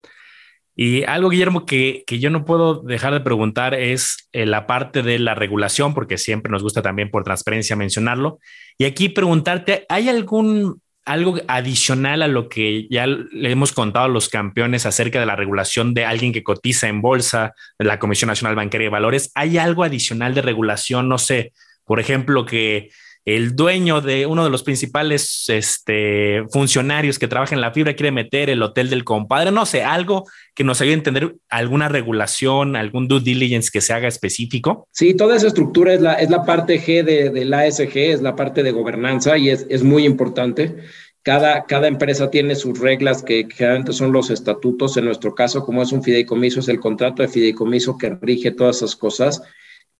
[0.76, 5.02] Y algo, Guillermo, que, que, yo no puedo dejar de preguntar es eh, la parte
[5.02, 8.40] de la regulación, porque siempre nos gusta también por transparencia mencionarlo.
[8.76, 14.08] Y aquí preguntarte, ¿hay algún algo adicional a lo que ya le hemos contado a
[14.08, 18.28] los campeones acerca de la regulación de alguien que cotiza en bolsa, de la Comisión
[18.28, 19.30] Nacional Bancaria de Valores?
[19.34, 21.08] ¿Hay algo adicional de regulación?
[21.08, 21.52] No sé,
[21.84, 22.90] por ejemplo, que
[23.24, 28.12] el dueño de uno de los principales este, funcionarios que trabaja en la fibra quiere
[28.12, 32.76] meter el hotel del compadre, no sé, algo que nos ayude a entender alguna regulación,
[32.76, 34.88] algún due diligence que se haga específico.
[34.92, 38.20] Sí, toda esa estructura es la, es la parte G de, de la ASG, es
[38.20, 40.76] la parte de gobernanza y es, es muy importante.
[41.22, 44.98] Cada, cada, empresa tiene sus reglas que generalmente son los estatutos.
[44.98, 48.76] En nuestro caso, como es un fideicomiso, es el contrato de fideicomiso que rige todas
[48.76, 49.40] esas cosas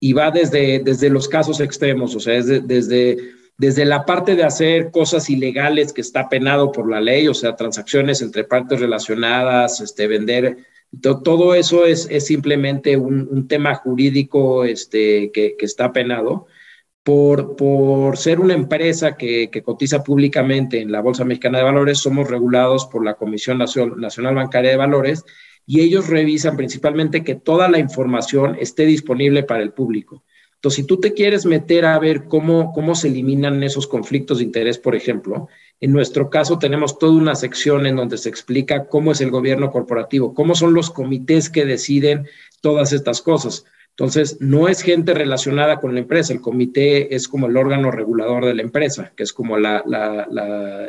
[0.00, 3.16] y va desde, desde los casos extremos, o sea, es de, desde,
[3.57, 7.57] desde la parte de hacer cosas ilegales que está penado por la ley, o sea,
[7.57, 10.59] transacciones entre partes relacionadas, este, vender,
[11.00, 16.46] to, todo eso es, es simplemente un, un, tema jurídico este, que, que está penado.
[17.02, 21.98] Por, por, ser una empresa que, que, cotiza públicamente en la Bolsa Mexicana de Valores,
[21.98, 25.22] somos regulados por la Comisión Nacional Bancaria de Valores
[25.66, 30.22] y ellos revisan principalmente que toda la información esté disponible para el público.
[30.57, 34.44] Entonces, si tú te quieres meter a ver cómo, cómo se eliminan esos conflictos de
[34.44, 35.48] interés, por ejemplo,
[35.81, 39.70] en nuestro caso tenemos toda una sección en donde se explica cómo es el gobierno
[39.70, 42.27] corporativo, cómo son los comités que deciden
[42.62, 43.66] todas estas cosas.
[43.90, 48.44] Entonces, no es gente relacionada con la empresa, el comité es como el órgano regulador
[48.44, 49.85] de la empresa, que es como la,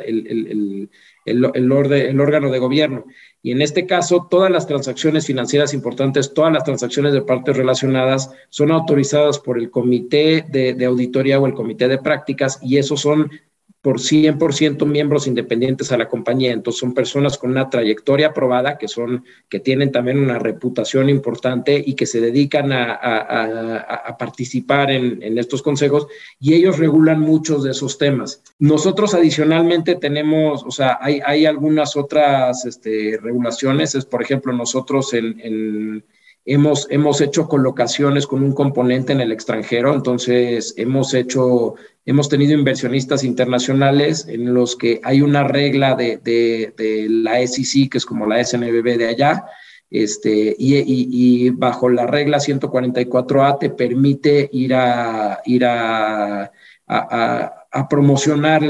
[0.04, 0.88] el,
[1.24, 1.72] el,
[2.20, 3.04] órgano de gobierno.
[3.42, 8.30] Y en este caso, todas las transacciones financieras importantes, todas las transacciones de partes relacionadas
[8.48, 13.30] son autorizadas por el comité de, auditoría o el comité de prácticas y esos son
[13.86, 16.50] por 100% miembros independientes a la compañía.
[16.50, 21.80] Entonces son personas con una trayectoria aprobada, que son, que tienen también una reputación importante
[21.86, 26.08] y que se dedican a, participar en, estos consejos
[26.40, 28.42] y ellos regulan muchos de esos temas.
[28.58, 35.14] Nosotros adicionalmente tenemos, o sea, hay, hay algunas otras este, regulaciones, es por ejemplo nosotros
[35.14, 36.02] en
[36.48, 42.54] Hemos, hemos hecho colocaciones con un componente en el extranjero, entonces hemos hecho, hemos tenido
[42.54, 48.26] inversionistas internacionales en los que hay una regla de, de, la SEC, que es como
[48.26, 49.44] la SNBB de allá,
[49.90, 56.52] este, y, y, bajo la regla 144A te permite ir a, ir a,
[56.88, 58.62] a a promocionar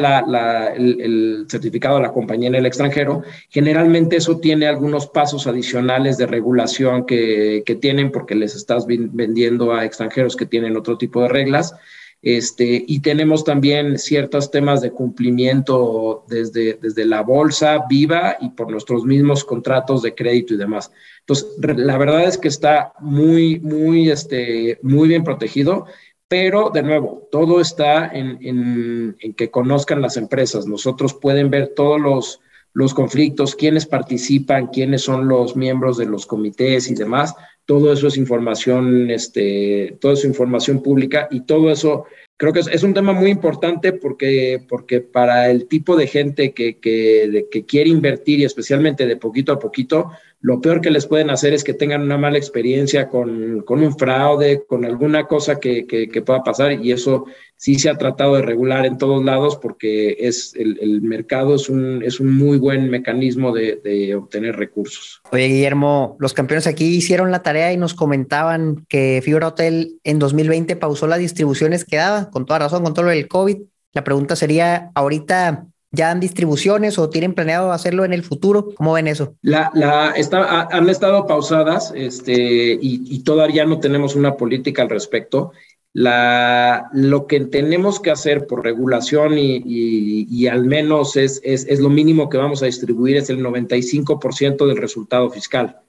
[0.77, 3.23] el, certificado de la compañía en el extranjero.
[3.51, 9.85] Generalmente eso tiene algunos pasos adicionales de regulación que, tienen porque les estás vendiendo a
[9.85, 11.75] extranjeros que tienen otro tipo de reglas.
[12.23, 18.71] Este, y tenemos también ciertos temas de cumplimiento desde, desde la bolsa viva y por
[18.71, 20.91] nuestros mismos contratos de crédito y demás.
[21.21, 25.87] Entonces, la verdad es que está muy, muy, este, muy bien protegido
[26.29, 30.67] pero, de nuevo, todo está en, que conozcan las empresas.
[30.67, 32.41] Nosotros pueden ver todos los,
[32.73, 37.35] los conflictos, quiénes participan, quiénes son los miembros de los comités y demás.
[37.65, 42.83] Todo eso es información, este, toda es información pública y todo eso creo que es,
[42.83, 47.91] un tema muy importante porque, porque para el tipo de gente que, que, que, quiere
[47.91, 50.11] invertir y especialmente de poquito a poquito,
[50.41, 53.97] lo peor que les pueden hacer es que tengan una mala experiencia con, con un
[53.97, 58.43] fraude, con alguna cosa que, que, pueda pasar y eso sí se ha tratado de
[58.43, 63.53] regular en todos lados porque es el, mercado es un, es un muy buen mecanismo
[63.53, 65.21] de, de, obtener recursos.
[65.33, 70.19] Oye, Guillermo, los campeones aquí hicieron la tarea y nos comentaban que Fibra Hotel en
[70.19, 73.59] 2020 pausó las distribuciones que daba, con toda razón, con todo lo del COVID.
[73.95, 78.75] La pregunta sería, ahorita ¿Ya dan distribuciones o tienen planeado hacerlo en el futuro?
[78.75, 79.37] ¿Cómo ven eso?
[79.43, 85.53] La, la está, han estado pausadas este, y, todavía no tenemos una política al respecto.
[85.93, 91.81] La, lo que tenemos que hacer por regulación y, y, al menos es, es, es,
[91.81, 95.81] lo mínimo que vamos a distribuir es el 95% del resultado fiscal.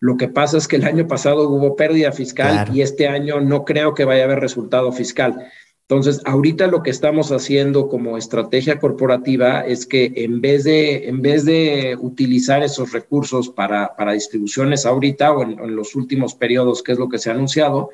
[0.00, 3.64] Lo que pasa es que el año pasado hubo pérdida fiscal y este año no
[3.64, 5.48] creo que vaya a haber resultado fiscal.
[5.86, 11.20] Entonces, ahorita lo que estamos haciendo como estrategia corporativa es que en vez de, en
[11.20, 16.92] vez de utilizar esos recursos para, para distribuciones ahorita o en, los últimos periodos, que
[16.92, 17.90] es lo que se ha anunciado,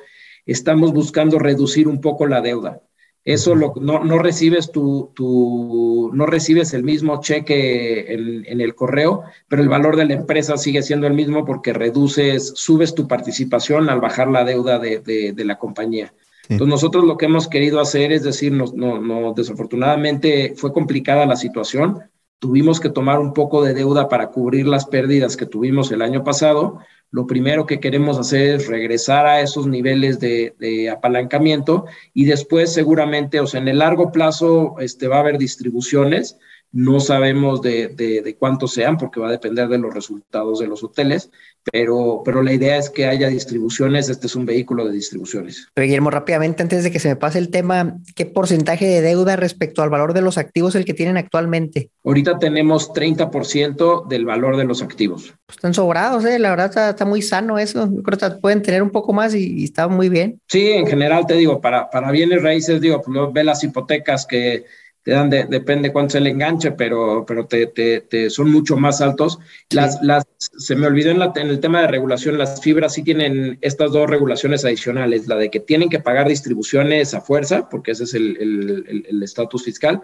[0.46, 2.80] estamos buscando reducir un poco la deuda.
[3.24, 9.24] Eso lo, no, no, recibes tu, tu, no recibes el mismo cheque en, el correo,
[9.48, 13.90] pero el valor de la empresa sigue siendo el mismo porque reduces, subes tu participación
[13.90, 16.14] al bajar la deuda de, de, de la compañía.
[16.50, 21.36] Entonces nosotros lo que hemos querido hacer es decir, no, no, desafortunadamente fue complicada la
[21.36, 22.00] situación,
[22.40, 26.24] tuvimos que tomar un poco de deuda para cubrir las pérdidas que tuvimos el año
[26.24, 26.80] pasado.
[27.12, 32.72] Lo primero que queremos hacer es regresar a esos niveles de, de apalancamiento y después
[32.72, 36.36] seguramente, o sea, en el largo plazo este, va a haber distribuciones,
[36.72, 40.84] no sabemos de, de, cuántos sean porque va a depender de los resultados de los
[40.84, 41.30] hoteles,
[41.72, 44.08] pero, pero la idea es que haya distribuciones.
[44.08, 45.68] Este es un vehículo de distribuciones.
[45.74, 49.82] Guillermo, rápidamente, antes de que se me pase el tema, ¿qué porcentaje de deuda respecto
[49.82, 51.90] al valor de los activos el que tienen actualmente?
[52.04, 55.34] Ahorita tenemos 30% del valor de los activos.
[55.48, 56.38] están sobrados, ¿eh?
[56.38, 57.90] la verdad está, muy sano eso.
[58.04, 60.40] creo que pueden tener un poco más y, está muy bien.
[60.48, 64.64] Sí, en general te digo, para, para bienes raíces, digo, pues, ve las hipotecas que
[65.02, 69.38] te dan, depende cuánto se le enganche, pero, pero te, te, son mucho más altos.
[69.70, 73.02] Las, las, se me olvidó en, la, en, el tema de regulación, las fibras sí
[73.02, 77.92] tienen estas dos regulaciones adicionales, la de que tienen que pagar distribuciones a fuerza, porque
[77.92, 80.02] ese es el estatus fiscal,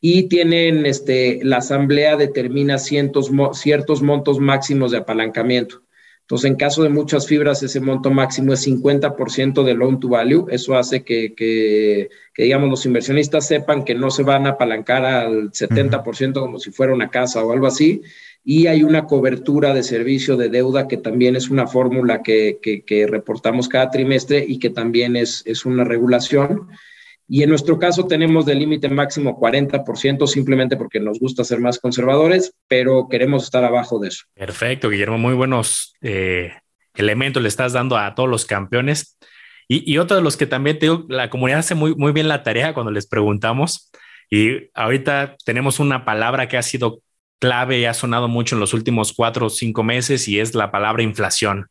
[0.00, 5.82] y tienen, este, la asamblea determina cientos, ciertos montos máximos de apalancamiento.
[6.28, 10.44] Entonces, en caso de muchas fibras, ese monto máximo es 50% de loan to value.
[10.50, 15.52] Eso hace que, que, digamos, los inversionistas sepan que no se van a apalancar al
[15.52, 18.02] 70% como si fuera una casa o algo así.
[18.44, 23.06] Y hay una cobertura de servicio de deuda que también es una fórmula que, que
[23.06, 26.68] reportamos cada trimestre y que también es, es una regulación.
[27.28, 31.78] Y en nuestro caso tenemos de límite máximo 40% simplemente porque nos gusta ser más
[31.78, 34.24] conservadores, pero queremos estar abajo de eso.
[34.34, 35.18] Perfecto, Guillermo.
[35.18, 36.52] Muy buenos eh,
[36.94, 39.18] elementos le estás dando a todos los campeones.
[39.68, 42.42] Y, y, otro de los que también tengo, la comunidad hace muy, muy bien la
[42.42, 43.90] tarea cuando les preguntamos.
[44.30, 47.02] Y ahorita tenemos una palabra que ha sido
[47.38, 50.70] clave y ha sonado mucho en los últimos cuatro o cinco meses y es la
[50.70, 51.66] palabra inflación.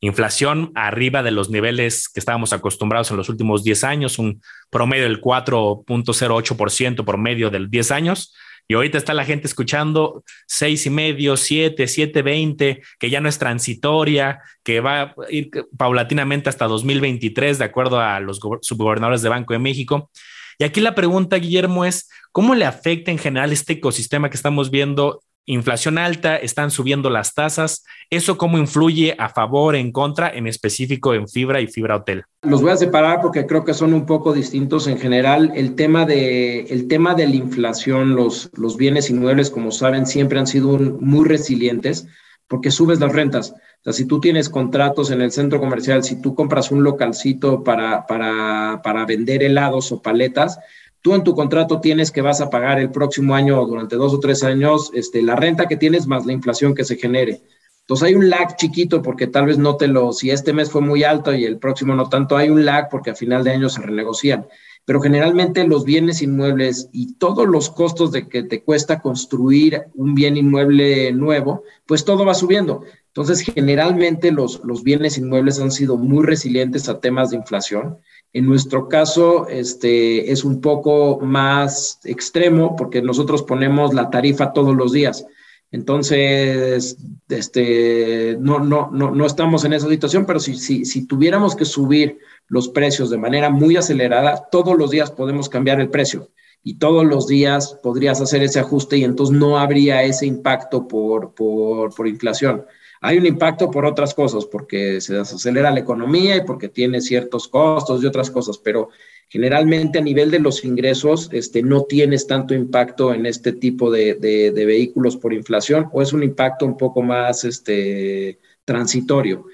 [0.00, 4.40] Inflación arriba de los niveles que estábamos acostumbrados en los últimos 10 años, un
[4.70, 8.34] promedio del 4.08% por medio del 10 años.
[8.66, 13.28] Y ahorita está la gente escuchando seis y medio, siete, siete, veinte, que ya no
[13.28, 19.28] es transitoria, que va a ir paulatinamente hasta 2023, de acuerdo a los subgobernadores de
[19.28, 20.08] Banco de México.
[20.56, 24.70] Y aquí la pregunta, Guillermo, es cómo le afecta en general este ecosistema que estamos
[24.70, 25.20] viendo
[25.52, 27.84] inflación alta, están subiendo las tasas.
[28.08, 32.24] ¿Eso cómo influye a favor, en contra, en específico en fibra y fibra hotel?
[32.42, 35.52] Los voy a separar porque creo que son un poco distintos en general.
[35.54, 40.38] El tema de, el tema de la inflación, los, los bienes inmuebles, como saben, siempre
[40.38, 42.06] han sido muy resilientes
[42.46, 43.52] porque subes las rentas.
[43.52, 47.62] O sea, si tú tienes contratos en el centro comercial, si tú compras un localcito
[47.62, 50.58] para, para, para vender helados o paletas,
[51.02, 54.14] tú en tu contrato tienes que vas a pagar el próximo año o durante dos
[54.14, 57.42] o tres años este, la renta que tienes más la inflación que se genere.
[57.80, 60.80] Entonces hay un lag chiquito porque tal vez no te lo, si este mes fue
[60.80, 63.68] muy alto y el próximo no tanto, hay un lag porque a final de año
[63.68, 64.46] se renegocian.
[64.84, 70.14] Pero generalmente los bienes inmuebles y todos los costos de que te cuesta construir un
[70.14, 72.84] bien inmueble nuevo, pues todo va subiendo.
[73.08, 77.98] Entonces generalmente los, los bienes inmuebles han sido muy resilientes a temas de inflación
[78.32, 84.76] en nuestro caso, este, es un poco más extremo porque nosotros ponemos la tarifa todos
[84.76, 85.26] los días.
[85.72, 86.96] Entonces,
[87.28, 91.64] este, no, no, no, no estamos en esa situación, pero si, si, si tuviéramos que
[91.64, 92.18] subir
[92.48, 96.30] los precios de manera muy acelerada, todos los días podemos cambiar el precio
[96.62, 101.34] y todos los días podrías hacer ese ajuste y entonces no habría ese impacto por,
[101.34, 102.64] por, por inflación.
[103.02, 107.48] Hay un impacto por otras cosas, porque se desacelera la economía y porque tiene ciertos
[107.48, 108.90] costos y otras cosas, pero
[109.28, 114.16] generalmente a nivel de los ingresos este, no tienes tanto impacto en este tipo de,
[114.16, 119.46] de, vehículos por inflación o es un impacto un poco más este, transitorio.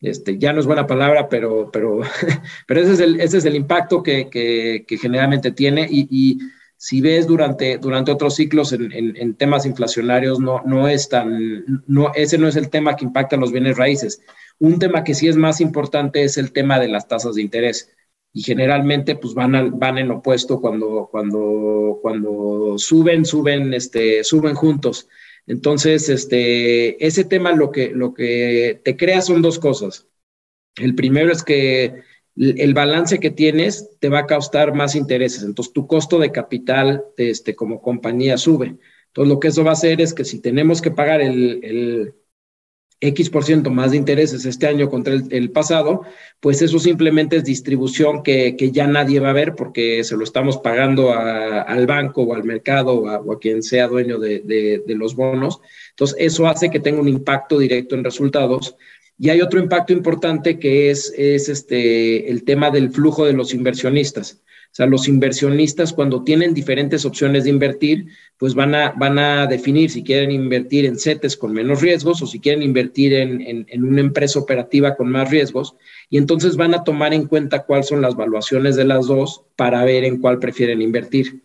[0.00, 2.00] Este, ya no es buena palabra, pero, pero,
[2.66, 6.38] pero ese, es el, ese es el impacto que, que, que generalmente tiene y, y
[6.78, 12.38] si ves durante, durante otros ciclos en, temas inflacionarios, no, no es tan, no, ese
[12.38, 14.22] no es el tema que impacta los bienes raíces.
[14.60, 17.90] Un tema que sí es más importante es el tema de las tasas de interés.
[18.32, 25.08] Y generalmente pues van, van en opuesto cuando, cuando, cuando suben, suben, este, suben juntos.
[25.48, 30.06] Entonces, este, ese tema lo que, lo que te crea son dos cosas.
[30.76, 32.02] El primero es que
[32.38, 35.42] el balance que tienes te va a costar más intereses.
[35.42, 38.76] Entonces, tu costo de capital este, como compañía sube.
[39.08, 42.14] Entonces, lo que eso va a hacer es que si tenemos que pagar el,
[43.00, 46.02] X por ciento más de intereses este año contra el, pasado,
[46.40, 50.24] pues eso simplemente es distribución que, que, ya nadie va a ver porque se lo
[50.24, 54.94] estamos pagando al banco o al mercado o a, quien sea dueño de, de, de
[54.96, 55.60] los bonos.
[55.90, 58.76] Entonces, eso hace que tenga un impacto directo en resultados
[59.18, 63.52] y hay otro impacto importante que es, es este, el tema del flujo de los
[63.52, 64.40] inversionistas.
[64.70, 68.06] O sea, los inversionistas cuando tienen diferentes opciones de invertir,
[68.36, 72.26] pues van a, van a definir si quieren invertir en CETES con menos riesgos o
[72.26, 75.74] si quieren invertir en, en, en, una empresa operativa con más riesgos.
[76.10, 79.84] Y entonces van a tomar en cuenta cuáles son las valuaciones de las dos para
[79.84, 81.42] ver en cuál prefieren invertir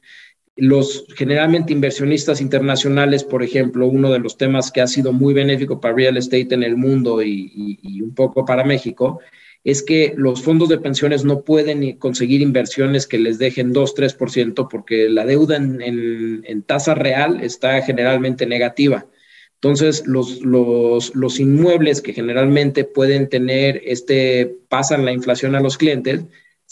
[0.55, 5.81] los generalmente inversionistas internacionales, por ejemplo, uno de los temas que ha sido muy benéfico
[5.81, 9.19] para real estate en el mundo y, un poco para México,
[9.63, 15.09] es que los fondos de pensiones no pueden conseguir inversiones que les dejen 2-3% porque
[15.09, 19.07] la deuda en, tasa real está generalmente negativa.
[19.55, 25.77] Entonces, los, los, los inmuebles que generalmente pueden tener este, pasan la inflación a los
[25.77, 26.25] clientes,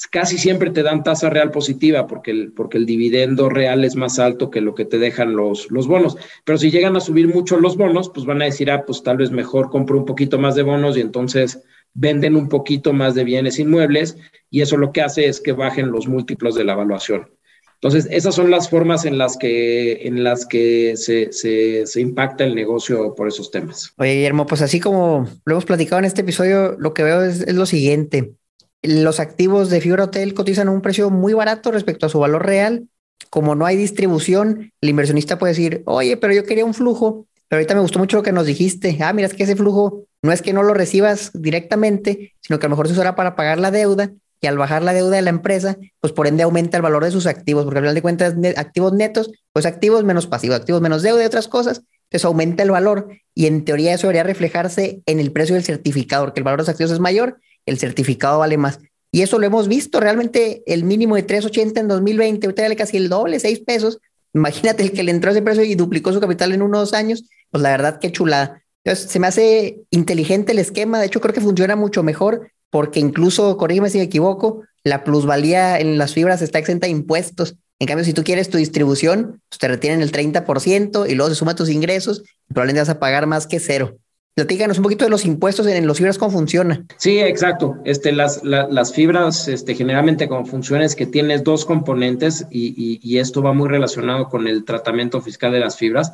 [0.09, 4.19] casi siempre te dan tasa real positiva porque el, porque el dividendo real es más
[4.19, 6.17] alto que lo que te dejan los, los bonos.
[6.45, 9.17] Pero si llegan a subir mucho los bonos, pues van a decir, ah, pues tal
[9.17, 11.63] vez mejor compro un poquito más de bonos y entonces
[11.93, 14.17] venden un poquito más de bienes inmuebles
[14.49, 17.29] y eso lo que hace es que bajen los múltiplos de la evaluación.
[17.75, 22.43] Entonces, esas son las formas en las que, en las que se, se, se, impacta
[22.43, 23.91] el negocio por esos temas.
[23.97, 27.41] Oye, Guillermo, pues así como lo hemos platicado en este episodio, lo que veo es,
[27.41, 28.35] es lo siguiente
[28.81, 32.45] los activos de Fibra Hotel cotizan a un precio muy barato respecto a su valor
[32.45, 32.87] real.
[33.29, 37.59] Como no hay distribución, el inversionista puede decir, oye, pero yo quería un flujo, pero
[37.59, 38.97] ahorita me gustó mucho lo que nos dijiste.
[39.01, 42.65] Ah, mira, es que ese flujo no es que no lo recibas directamente, sino que
[42.65, 44.11] a lo mejor se usará para pagar la deuda
[44.41, 47.11] y al bajar la deuda de la empresa, pues por ende aumenta el valor de
[47.11, 51.03] sus activos, porque al final de cuentas, activos netos, pues activos menos pasivos, activos menos
[51.03, 55.19] deuda y otras cosas, entonces aumenta el valor y en teoría eso debería reflejarse en
[55.19, 58.57] el precio del certificado, porque el valor de los activos es mayor el certificado vale
[58.57, 58.79] más.
[59.11, 62.97] Y eso lo hemos visto, realmente el mínimo de 3.80 en 2020, ahorita vale casi
[62.97, 63.99] el doble, 6 pesos.
[64.33, 67.61] Imagínate el que le entró ese precio y duplicó su capital en unos años, pues
[67.61, 68.61] la verdad qué chulada.
[68.83, 72.99] Entonces se me hace inteligente el esquema, de hecho creo que funciona mucho mejor porque
[73.01, 77.55] incluso, corrígeme si me equivoco, la plusvalía en las fibras está exenta de impuestos.
[77.79, 81.35] En cambio, si tú quieres tu distribución, pues te retienen el 30% y luego se
[81.35, 83.97] suma tus ingresos y probablemente vas a pagar más que cero.
[84.33, 86.85] Platícanos un poquito de los impuestos en, los fibras, cómo funciona.
[86.97, 87.75] Sí, exacto.
[87.83, 93.41] Este, las, las fibras, este, generalmente como funciona es que tienes dos componentes y, esto
[93.41, 96.13] va muy relacionado con el tratamiento fiscal de las fibras.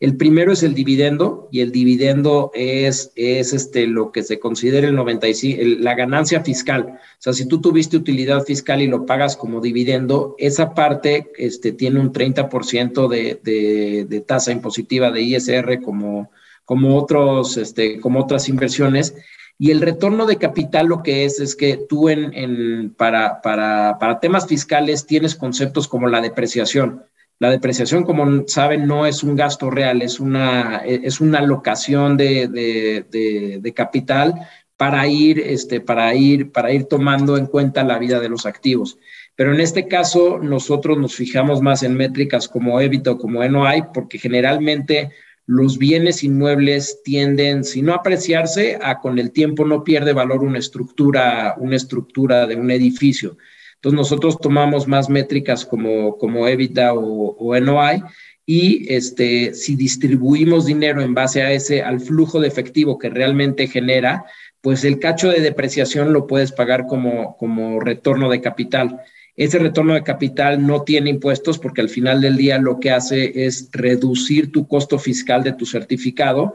[0.00, 4.88] El primero es el dividendo y el dividendo es, es este, lo que se considera
[4.88, 6.94] el 95, la ganancia fiscal.
[6.94, 11.72] O sea, si tú tuviste utilidad fiscal y lo pagas como dividendo, esa parte este,
[11.72, 16.30] tiene un 30% de, de, de tasa impositiva de ISR como
[16.68, 19.14] como, otros, este, como otras inversiones.
[19.58, 23.96] Y el retorno de capital lo que es es que tú en, en para, para,
[23.98, 27.04] para, temas fiscales tienes conceptos como la depreciación.
[27.38, 32.48] La depreciación, como saben, no es un gasto real, es una, es una alocación de,
[32.48, 34.34] de, de, capital
[34.76, 38.98] para ir, este, para, ir, para ir tomando en cuenta la vida de los activos.
[39.36, 43.84] Pero en este caso, nosotros nos fijamos más en métricas como EBITDA o como NOI,
[43.94, 45.12] porque generalmente
[45.48, 50.58] los bienes inmuebles tienden, si no apreciarse, a con el tiempo no pierde valor una
[50.58, 53.38] estructura, una estructura de un edificio.
[53.76, 58.02] Entonces nosotros tomamos más métricas como, como EBITDA o, o NOI
[58.44, 63.68] y este, si distribuimos dinero en base a ese, al flujo de efectivo que realmente
[63.68, 64.26] genera,
[64.60, 69.00] pues el cacho de depreciación lo puedes pagar como, como retorno de capital.
[69.38, 73.46] Ese retorno de capital no tiene impuestos porque al final del día lo que hace
[73.46, 76.54] es reducir tu costo fiscal de tu certificado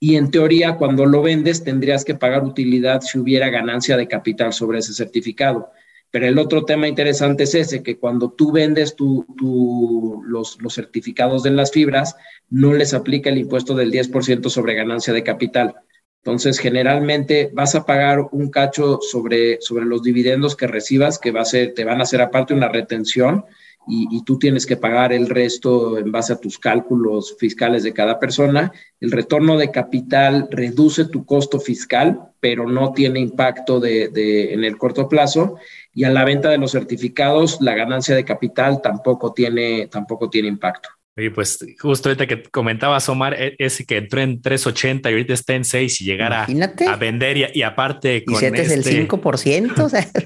[0.00, 4.54] y en teoría cuando lo vendes tendrías que pagar utilidad si hubiera ganancia de capital
[4.54, 5.72] sobre ese certificado.
[6.10, 11.50] Pero el otro tema interesante es ese, que cuando tú vendes los, los certificados de
[11.50, 12.16] las fibras,
[12.48, 15.74] no les aplica el impuesto del 10% sobre ganancia de capital.
[16.24, 21.40] Entonces, generalmente vas a pagar un cacho sobre, sobre los dividendos que recibas, que va
[21.40, 23.44] a ser, te van a hacer aparte una retención
[23.88, 28.20] y, tú tienes que pagar el resto en base a tus cálculos fiscales de cada
[28.20, 28.72] persona.
[29.00, 34.62] El retorno de capital reduce tu costo fiscal, pero no tiene impacto de, de, en
[34.62, 35.56] el corto plazo.
[35.92, 40.46] Y a la venta de los certificados, la ganancia de capital tampoco tiene, tampoco tiene
[40.46, 40.88] impacto.
[41.16, 45.34] Oye, pues justo ahorita que comentabas, Omar, e, ese que entró en 380 y ahorita
[45.34, 48.62] está en 6 y llegara a vender y, aparte con este...
[48.62, 50.08] es el 5%, o sea.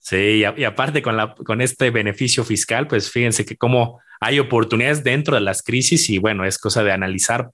[0.00, 5.04] Sí, y, aparte con, la, con este beneficio fiscal, pues fíjense que como hay oportunidades
[5.04, 7.50] dentro de las crisis y bueno, es cosa de analizar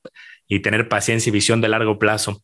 [0.46, 2.42] y tener paciencia y visión de largo plazo.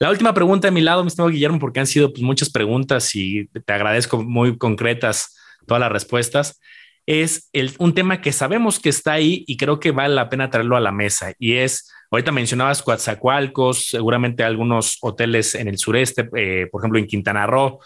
[0.00, 3.14] La última pregunta de mi lado, mi estimado Guillermo, porque han sido pues, muchas preguntas
[3.14, 6.58] y te agradezco muy concretas todas las respuestas
[7.06, 10.76] es un tema que sabemos que está ahí y creo que vale la pena traerlo
[10.76, 11.32] a la mesa.
[11.38, 17.06] Y es, ahorita mencionabas Coatzacoalcos, seguramente algunos hoteles en el sureste, eh, por ejemplo en
[17.06, 17.80] Quintana Roo.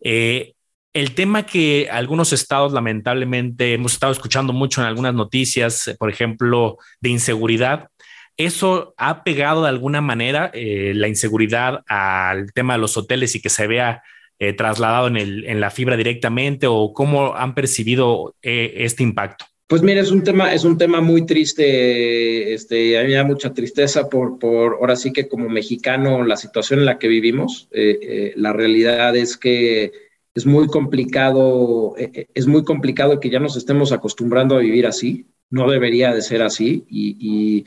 [0.00, 0.54] Eh,
[0.94, 6.78] el tema que algunos estados lamentablemente hemos estado escuchando mucho en algunas noticias, por ejemplo,
[7.00, 7.88] de inseguridad,
[8.36, 13.42] ¿eso ha pegado de alguna manera eh, la inseguridad al tema de los hoteles y
[13.42, 14.02] que se vea
[14.38, 19.44] eh, trasladado en, el, en la fibra directamente o cómo han percibido eh, este impacto?
[19.66, 23.24] Pues mira, es un tema, es un tema muy triste, este, a mí me da
[23.24, 27.68] mucha tristeza por, por, ahora sí que como mexicano, la situación en la que vivimos,
[27.72, 29.92] eh, la realidad es que
[30.34, 35.70] es muy complicado, es muy complicado que ya nos estemos acostumbrando a vivir así, no
[35.70, 37.64] debería de ser así y, y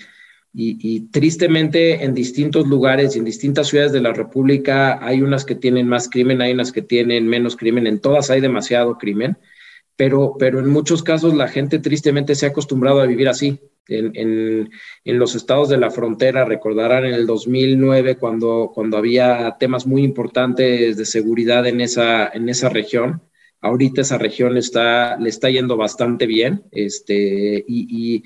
[0.59, 5.53] y, tristemente en distintos lugares y en distintas ciudades de la República hay unas que
[5.53, 9.37] tienen más crimen, hay unas que tienen menos crimen, en todas hay demasiado crimen,
[9.95, 13.59] pero, pero en muchos casos la gente tristemente se ha acostumbrado a vivir así.
[13.89, 14.69] En, en,
[15.05, 20.03] en los estados de la frontera, recordarán en el 2009 cuando, cuando había temas muy
[20.03, 23.21] importantes de seguridad en esa, en esa región.
[23.61, 28.23] Ahorita esa región está, le está yendo bastante bien este, y, y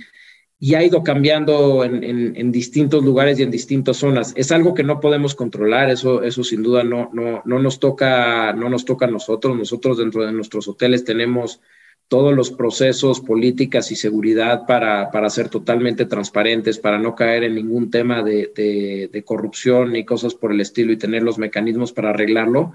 [0.64, 2.03] y ha ido cambiando en,
[2.38, 4.32] en, distintos lugares y en distintas zonas.
[4.36, 8.53] Es algo que no podemos controlar, eso, eso sin duda no, no, no, nos toca,
[8.53, 9.57] no nos toca a nosotros.
[9.57, 11.62] Nosotros dentro de nuestros hoteles tenemos
[12.07, 17.55] todos los procesos, políticas y seguridad para, para ser totalmente transparentes, para no caer en
[17.55, 18.51] ningún tema de,
[19.12, 22.74] de, corrupción ni cosas por el estilo y tener los mecanismos para arreglarlo.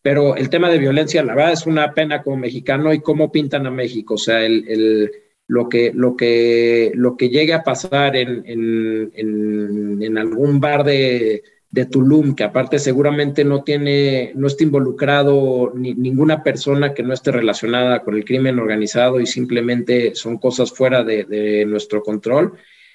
[0.00, 3.66] Pero el tema de violencia, la verdad, es una pena como mexicano y cómo pintan
[3.66, 4.14] a México.
[4.14, 5.10] O sea, el
[5.50, 11.42] lo que, lo que, lo que llegue a pasar en, en, en, algún bar de,
[11.72, 17.12] de Tulum, que aparte seguramente no tiene, no está involucrado ni, ninguna persona que no
[17.12, 22.52] esté relacionada con el crimen organizado y simplemente son cosas fuera de, nuestro control.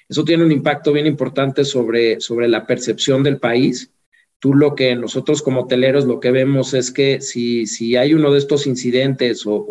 [0.08, 3.92] Eso tiene un impacto bien importante sobre, sobre la percepción del país.
[4.38, 8.30] Tú lo que nosotros como hoteleros lo que vemos es que si, si hay uno
[8.30, 9.64] de estos incidentes o,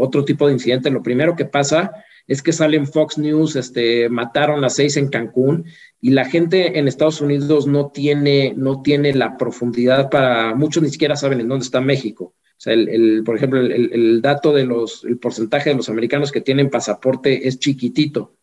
[0.00, 1.92] otro tipo de incidente, lo primero que pasa
[2.26, 5.64] es que salen Fox News, este, mataron a seis en Cancún
[6.00, 10.90] y la gente en Estados Unidos no tiene, no tiene la profundidad para, muchos ni
[10.90, 12.34] siquiera saben en dónde está México.
[12.34, 16.32] O sea, el, por ejemplo, el, el, dato de los, el porcentaje de los americanos
[16.32, 18.37] que tienen pasaporte es chiquitito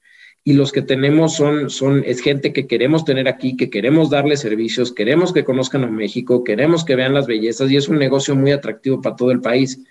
[0.48, 4.38] y los que tenemos son, son, es gente que queremos tener aquí, que queremos darle
[4.38, 8.36] servicios, queremos que conozcan a México, queremos que vean las bellezas y es un negocio
[8.36, 9.84] muy atractivo para todo el país.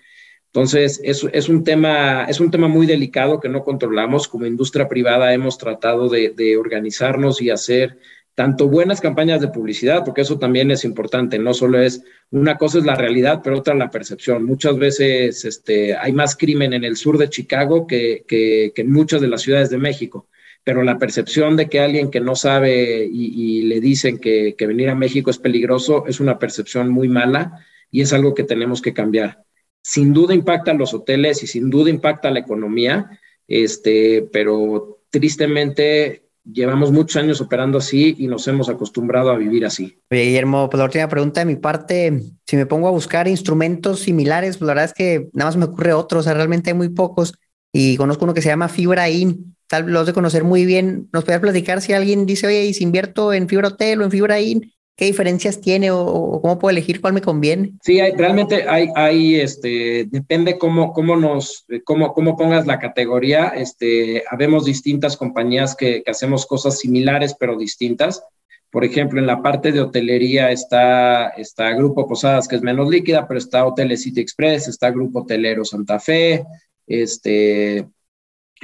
[0.46, 4.28] Entonces, es, es, un tema, es un tema muy delicado que no controlamos.
[4.28, 7.98] Como industria privada hemos tratado de, organizarnos y hacer
[8.36, 11.36] tanto buenas campañas de publicidad, porque eso también es importante.
[11.40, 14.44] No solo es, una cosa es la realidad, pero otra la percepción.
[14.44, 18.92] Muchas veces este, hay más crimen en el sur de Chicago que, que, que en
[18.92, 20.28] muchas de las ciudades de México
[20.64, 24.88] pero la percepción de que alguien que no sabe y, le dicen que, que, venir
[24.88, 28.94] a México es peligroso es una percepción muy mala y es algo que tenemos que
[28.94, 29.44] cambiar
[29.84, 35.02] sin duda impacta a los hoteles y sin duda impacta a la economía, este, pero
[35.10, 39.98] tristemente llevamos muchos años operando así y nos hemos acostumbrado a vivir así.
[40.10, 44.00] Oye, Guillermo, pues la última pregunta de mi parte, si me pongo a buscar instrumentos
[44.00, 46.76] similares, pues la verdad es que nada más me ocurre otro, o sea, realmente hay
[46.76, 47.34] muy pocos
[47.70, 51.08] y conozco uno que se llama Fibra In, tal los de conocer muy bien.
[51.12, 54.10] ¿Nos puede platicar si alguien dice, oye, y si invierto en Fibra Hotel o en
[54.10, 57.72] Fibra In, ¿Qué diferencias tiene o, cómo puedo elegir cuál me conviene?
[57.82, 63.48] Sí, realmente hay, hay, este, depende cómo, cómo nos, cómo, cómo pongas la categoría.
[63.48, 68.22] Este, habemos distintas compañías que, que, hacemos cosas similares pero distintas.
[68.70, 73.26] Por ejemplo, en la parte de hotelería está, está Grupo Posadas, que es menos líquida,
[73.26, 76.44] pero está Hoteles City Express, está Grupo Hotelero Santa Fe,
[76.86, 77.84] este,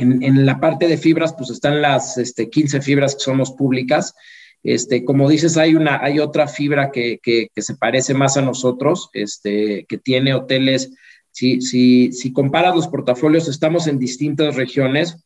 [0.00, 4.14] en, la parte de fibras, pues están las este, 15 fibras que somos públicas
[4.62, 9.08] este, como dices, hay, una, hay otra fibra que, que, se parece más a nosotros,
[9.14, 10.92] este, que tiene hoteles.
[11.30, 15.24] Si, si, si comparas los portafolios, estamos en distintas regiones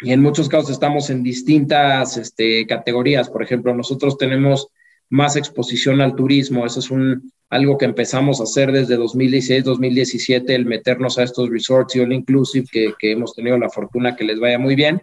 [0.00, 3.30] y en muchos casos estamos en distintas este, categorías.
[3.30, 4.68] Por ejemplo, nosotros tenemos
[5.08, 6.66] más exposición al turismo.
[6.66, 11.96] Eso es un, algo que empezamos a hacer desde 2016-2017, el meternos a estos resorts
[11.96, 15.02] y all inclusive, que, que, hemos tenido la fortuna que les vaya muy bien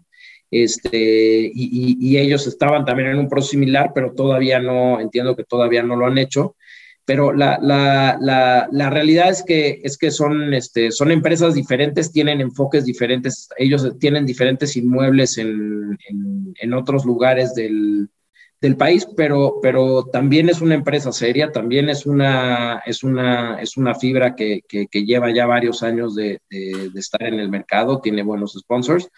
[0.54, 5.82] este, y, ellos estaban también en un proceso similar, pero todavía no, entiendo que todavía
[5.82, 6.56] no lo han hecho.
[7.06, 12.12] Pero la, la, la, la realidad es que, es que son, este, son empresas diferentes,
[12.12, 18.10] tienen enfoques diferentes, ellos tienen diferentes inmuebles en, en, en otros lugares del,
[18.64, 23.76] del país, pero, pero también es una empresa seria, también es una, es una, es
[23.76, 27.50] una fibra que, que, que lleva ya varios años de, de, de, estar en el
[27.50, 29.10] mercado, tiene buenos sponsors.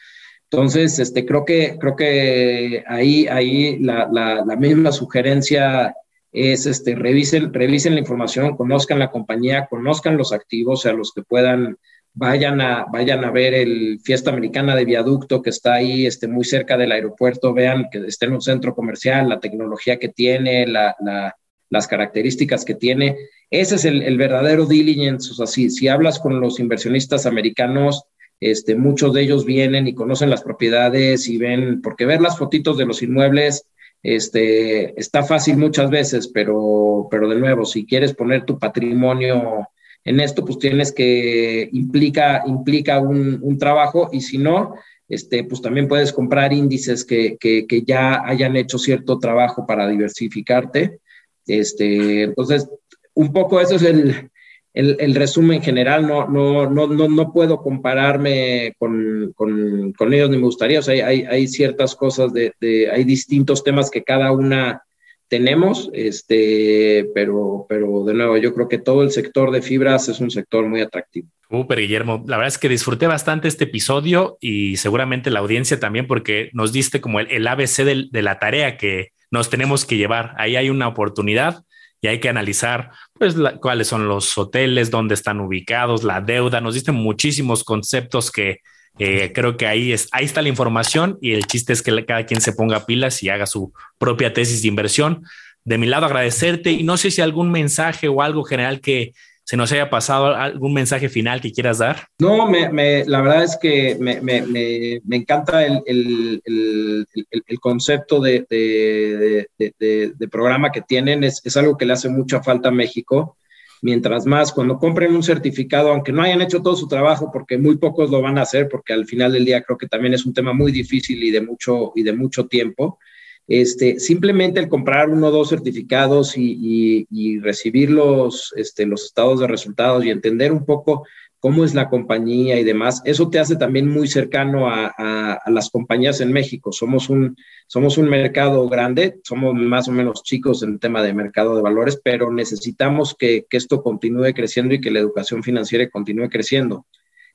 [0.49, 5.93] Entonces, este, creo que, creo que ahí, ahí la, la, la misma sugerencia
[6.31, 11.21] es, este, revisen, revisen la información, conozcan la compañía, conozcan los activos, sea, los que
[11.21, 11.77] puedan,
[12.15, 16.45] vayan a, vayan a ver el Fiesta Americana de Viaducto que está ahí, este, muy
[16.45, 20.95] cerca del aeropuerto, vean que está en un centro comercial, la tecnología que tiene, la,
[21.01, 21.35] la,
[21.69, 23.17] las características que tiene.
[23.51, 28.05] Ese es el, el verdadero diligence, o sea, si, si hablas con los inversionistas americanos,
[28.39, 32.77] este, muchos de ellos vienen y conocen las propiedades y ven, porque ver las fotitos
[32.77, 33.67] de los inmuebles
[34.03, 39.67] este, está fácil muchas veces, pero, pero de nuevo, si quieres poner tu patrimonio
[40.05, 44.75] en esto, pues tienes que, implica, implica un, un trabajo y si no,
[45.09, 49.87] este, pues también puedes comprar índices que, que, que, ya hayan hecho cierto trabajo para
[49.87, 50.99] diversificarte.
[51.47, 52.69] Este, entonces,
[53.15, 54.29] un poco eso es el,
[54.73, 60.37] el, resumen general, no, no, no, no, no puedo compararme con, con, con, ellos ni
[60.37, 64.31] me gustaría, o sea, hay, hay ciertas cosas, de, de, hay distintos temas que cada
[64.31, 64.83] una
[65.27, 70.19] tenemos, este, pero, pero de nuevo, yo creo que todo el sector de fibras es
[70.19, 71.27] un sector muy atractivo.
[71.49, 72.23] Súper, Guillermo.
[72.27, 76.71] La verdad es que disfruté bastante este episodio y seguramente la audiencia también, porque nos
[76.73, 80.33] diste como el, el ABC de, de la tarea que nos tenemos que llevar.
[80.37, 81.63] Ahí hay una oportunidad
[82.01, 86.61] y hay que analizar pues la, cuáles son los hoteles, dónde están ubicados, la deuda.
[86.61, 88.59] Nos diste muchísimos conceptos que
[88.99, 92.25] eh, creo que ahí, es, ahí está la información y el chiste es que cada
[92.25, 95.23] quien se ponga pilas y haga su propia tesis de inversión.
[95.63, 99.13] De mi lado, agradecerte y no sé si algún mensaje o algo general que
[99.45, 102.07] se nos haya pasado algún mensaje final que quieras dar.
[102.19, 107.07] No, me, la verdad es que me, me encanta el, el, el,
[107.45, 111.23] el concepto de, de, de, programa que tienen.
[111.23, 113.37] Es, es, algo que le hace mucha falta a México.
[113.81, 117.77] Mientras más, cuando compren un certificado, aunque no hayan hecho todo su trabajo, porque muy
[117.77, 120.33] pocos lo van a hacer, porque al final del día creo que también es un
[120.33, 122.99] tema muy difícil y de mucho, y de mucho tiempo
[123.47, 129.47] este, simplemente el comprar uno o dos certificados y, recibir los, este, los estados de
[129.47, 131.05] resultados y entender un poco
[131.45, 136.19] cómo es la compañía y demás, eso te hace también muy cercano a, las compañías
[136.19, 136.71] en México.
[136.71, 137.37] Somos un,
[137.67, 141.61] somos un mercado grande, somos más o menos chicos en el tema de mercado de
[141.61, 146.87] valores, pero necesitamos que, que esto continúe creciendo y que la educación financiera continúe creciendo.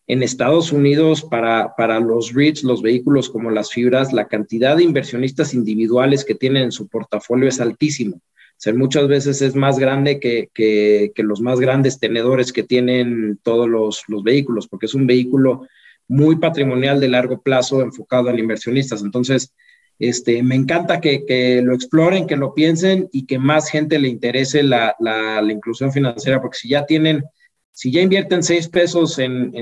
[0.08, 4.82] En Estados Unidos, para, para los REITs, los vehículos como las fibras, la cantidad de
[4.82, 8.20] inversionistas individuales que tienen en su portafolio es altísimo.
[8.61, 13.40] O sea, muchas veces es más grande que, que, los más grandes tenedores que tienen
[13.42, 15.66] todos los, los, vehículos, porque es un vehículo
[16.08, 19.00] muy patrimonial de largo plazo enfocado en inversionistas.
[19.00, 19.54] Entonces,
[19.98, 24.08] este, me encanta que, que, lo exploren, que lo piensen y que más gente le
[24.08, 27.24] interese la, la inclusión financiera, porque si ya tienen
[27.81, 29.53] si ya invierten seis pesos en,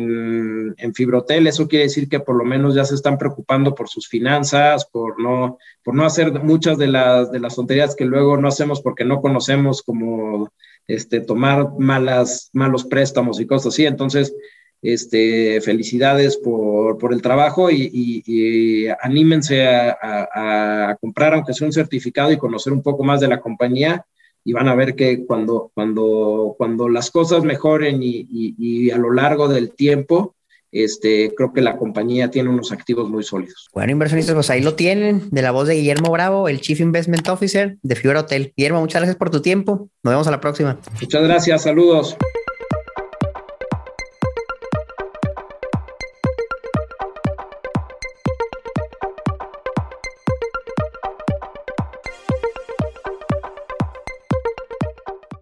[0.77, 4.09] en, Fibrotel, eso quiere decir que por lo menos ya se están preocupando por sus
[4.09, 8.49] finanzas, por no, por no hacer muchas de las, de las tonterías que luego no
[8.49, 10.51] hacemos porque no conocemos, como
[10.89, 13.87] este, tomar malas, malos préstamos y cosas así.
[13.87, 14.35] Entonces,
[14.83, 22.37] este, felicidades por, por el trabajo y, anímense a, comprar, aunque sea un certificado, y
[22.37, 24.05] conocer un poco más de la compañía
[24.49, 29.47] y van a ver que cuando, cuando, cuando las cosas mejoren y, a lo largo
[29.47, 30.37] del tiempo,
[30.73, 33.69] este, creo que la compañía tiene unos activos muy sólidos.
[33.75, 37.29] Bueno, inversionistas, pues ahí lo tienen, de la voz de Guillermo Bravo, el Chief Investment
[37.29, 38.55] Officer de Fibra Hotel.
[38.57, 39.91] Guillermo, muchas gracias por tu tiempo.
[40.03, 40.79] Nos vemos a la próxima.
[40.99, 42.17] Muchas gracias, saludos.